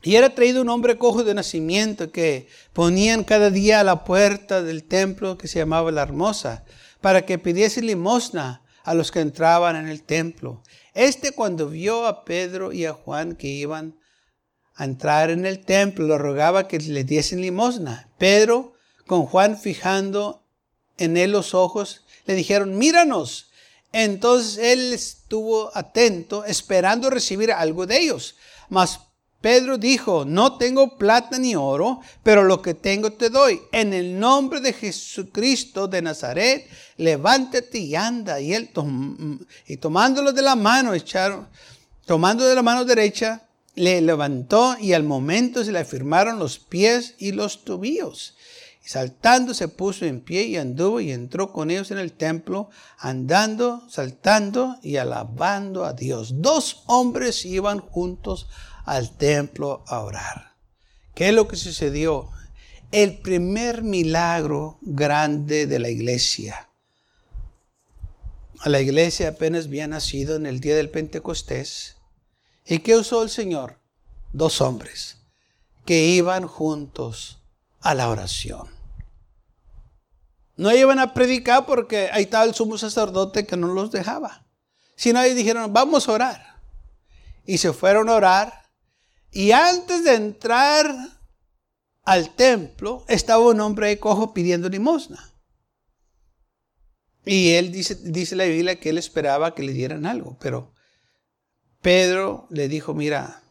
Y 0.03 0.17
era 0.17 0.35
traído 0.35 0.61
un 0.61 0.71
hombre 0.71 0.99
cojo 0.99 1.23
de 1.23 1.35
nacimiento 1.35 2.11
que 2.11 2.49
ponían 2.73 3.23
cada 3.23 3.51
día 3.51 3.79
a 3.79 3.85
la 3.85 4.03
puerta 4.03 4.61
del 4.61 4.83
templo 4.83 5.39
que 5.39 5.47
se 5.47 5.61
llamaba 5.61 5.93
la 5.93 6.03
hermosa, 6.03 6.65
para 7.01 7.25
que 7.25 7.39
pidiese 7.39 7.81
limosna 7.81 8.65
a 8.83 8.93
los 8.95 9.13
que 9.13 9.21
entraban 9.21 9.77
en 9.77 9.87
el 9.87 10.03
templo. 10.03 10.65
Este 10.95 11.31
cuando 11.31 11.69
vio 11.69 12.05
a 12.05 12.25
Pedro 12.25 12.73
y 12.73 12.87
a 12.87 12.95
Juan 12.95 13.37
que 13.37 13.47
iban 13.47 14.01
a 14.75 14.85
entrar 14.85 15.31
en 15.31 15.47
el 15.47 15.65
templo, 15.65 16.09
lo 16.09 16.19
rogaba 16.19 16.67
que 16.67 16.81
le 16.81 17.05
diesen 17.05 17.41
limosna. 17.41 18.11
Pedro, 18.19 18.73
con 19.07 19.27
Juan 19.27 19.57
fijando 19.57 20.45
en 20.97 21.17
él 21.17 21.31
los 21.31 21.55
ojos, 21.55 22.05
le 22.27 22.35
dijeron, 22.35 22.77
míranos. 22.77 23.48
Entonces 23.93 24.59
él 24.59 24.93
estuvo 24.93 25.71
atento, 25.77 26.45
esperando 26.45 27.11
recibir 27.11 27.53
algo 27.53 27.87
de 27.87 27.99
ellos. 27.99 28.37
Mas 28.69 29.01
Pedro 29.41 29.79
dijo, 29.79 30.25
no 30.25 30.59
tengo 30.59 30.99
plata 30.99 31.39
ni 31.39 31.55
oro, 31.55 32.01
pero 32.25 32.43
lo 32.43 32.61
que 32.61 32.75
tengo 32.75 33.13
te 33.13 33.31
doy. 33.31 33.61
En 33.71 33.93
el 33.93 34.19
nombre 34.19 34.61
de 34.61 34.73
Jesucristo 34.73 35.87
de 35.87 36.03
Nazaret, 36.03 36.69
levántate 36.97 37.79
y 37.79 37.95
anda. 37.95 38.41
Y 38.41 38.53
él, 38.53 38.71
tomándolo 39.81 40.33
de 40.33 40.43
la 40.43 40.57
mano, 40.57 40.93
echaron, 40.93 41.47
tomando 42.05 42.45
de 42.45 42.55
la 42.57 42.63
mano 42.63 42.85
derecha, 42.85 43.45
le 43.77 44.01
levantó 44.01 44.77
y 44.81 44.93
al 44.93 45.05
momento 45.05 45.63
se 45.63 45.71
le 45.71 45.79
afirmaron 45.79 46.41
los 46.41 46.59
pies 46.59 47.15
y 47.19 47.31
los 47.31 47.65
tobillos. 47.65 48.35
Saltando 48.89 49.53
se 49.53 49.69
puso 49.69 50.07
en 50.07 50.23
pie 50.23 50.45
y 50.45 50.57
anduvo 50.57 50.99
y 50.99 51.13
entró 51.13 51.53
con 51.53 51.71
ellos 51.71 51.91
en 51.91 51.99
el 51.99 52.15
templo, 52.15 52.71
andando, 52.97 53.87
saltando 53.91 54.79
y 54.83 54.97
alabando 54.97 55.85
a 55.85 55.93
Dios. 55.93 56.41
Dos 56.41 56.85
hombres 56.87 57.45
iban 57.45 57.81
juntos 57.81 58.49
al 58.87 59.15
templo 59.19 59.85
a 59.89 60.01
orar. 60.01 60.55
¿Qué 61.15 61.29
es 61.29 61.35
lo 61.35 61.49
que 61.49 61.57
sucedió? 61.57 62.31
El 62.91 63.19
primer 63.19 63.83
milagro 63.83 64.79
grande 64.81 65.67
de 65.67 65.79
la 65.81 65.91
iglesia. 65.91 66.71
La 68.65 68.81
iglesia 68.81 69.29
apenas 69.29 69.67
había 69.67 69.87
nacido 69.87 70.35
en 70.35 70.47
el 70.47 70.61
día 70.61 70.75
del 70.75 70.89
Pentecostés. 70.89 71.97
¿Y 72.65 72.79
qué 72.79 72.97
usó 72.97 73.23
el 73.23 73.29
Señor? 73.29 73.81
Dos 74.33 74.63
hombres 74.63 75.19
que 75.85 76.07
iban 76.07 76.47
juntos 76.47 77.43
a 77.81 77.95
la 77.95 78.09
oración. 78.09 78.78
No 80.59 80.75
iban 80.75 80.99
a 80.99 81.15
predicar 81.15 81.67
porque 81.67 82.11
ahí 82.13 82.25
estaba 82.25 82.45
el 82.45 82.53
sumo 82.53 82.77
sacerdote 82.77 83.47
que 83.47 83.57
no 83.57 83.69
los 83.69 83.93
dejaba. 83.93 84.45
Sino 84.97 85.21
ahí 85.21 85.33
dijeron, 85.33 85.73
vamos 85.73 86.09
a 86.09 86.13
orar. 86.13 86.61
Y 87.47 87.59
se 87.59 87.73
fueron 87.73 88.09
a 88.09 88.17
orar. 88.17 88.69
Y 89.31 89.53
antes 89.53 90.03
de 90.03 90.17
entrar 90.17 90.93
al 92.03 92.35
templo, 92.35 93.05
estaba 93.07 93.47
un 93.47 93.61
hombre 93.61 93.87
ahí 93.87 93.97
cojo 93.99 94.35
pidiendo 94.35 94.69
limosna. 94.69 95.33
Y 97.25 97.51
él 97.51 97.71
dice, 97.71 97.95
dice 97.95 98.35
la 98.35 98.45
Biblia 98.45 98.81
que 98.81 98.89
él 98.89 98.99
esperaba 98.99 99.55
que 99.55 99.63
le 99.63 99.73
dieran 99.73 100.07
algo, 100.07 100.37
pero 100.41 100.73
Pedro 101.83 102.49
le 102.51 102.67
dijo, 102.67 102.95
mira, 102.95 103.43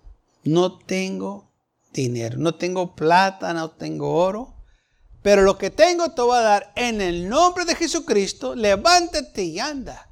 no 0.43 0.77
tengo 0.77 1.53
dinero, 1.93 2.37
no 2.37 2.55
tengo 2.55 2.95
plata, 2.95 3.53
no 3.53 3.71
tengo 3.71 4.13
oro, 4.13 4.56
pero 5.27 5.41
lo 5.41 5.57
que 5.57 5.71
tengo 5.71 6.11
te 6.11 6.21
voy 6.21 6.37
a 6.37 6.41
dar 6.41 6.71
en 6.77 7.01
el 7.01 7.27
nombre 7.27 7.65
de 7.65 7.75
Jesucristo, 7.75 8.55
levántate 8.55 9.43
y 9.43 9.59
anda. 9.59 10.07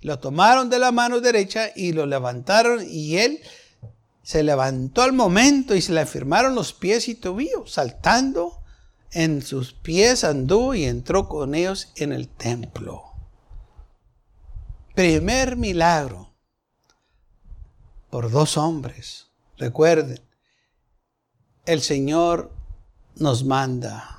Lo 0.00 0.20
tomaron 0.20 0.70
de 0.70 0.78
la 0.78 0.92
mano 0.92 1.18
derecha 1.18 1.72
y 1.74 1.92
lo 1.92 2.06
levantaron 2.06 2.80
y 2.88 3.16
él 3.16 3.40
se 4.22 4.44
levantó 4.44 5.02
al 5.02 5.12
momento 5.12 5.74
y 5.74 5.82
se 5.82 5.92
le 5.92 6.02
afirmaron 6.02 6.54
los 6.54 6.72
pies 6.72 7.08
y 7.08 7.16
tobillos, 7.16 7.72
saltando 7.72 8.60
en 9.10 9.42
sus 9.42 9.72
pies 9.72 10.22
anduvo 10.22 10.76
y 10.76 10.84
entró 10.84 11.28
con 11.28 11.56
ellos 11.56 11.88
en 11.96 12.12
el 12.12 12.28
templo. 12.28 13.02
Primer 14.94 15.56
milagro 15.56 16.32
por 18.08 18.30
dos 18.30 18.56
hombres. 18.56 19.32
Recuerden, 19.58 20.20
el 21.66 21.82
Señor 21.82 22.52
nos 23.16 23.42
manda 23.42 24.18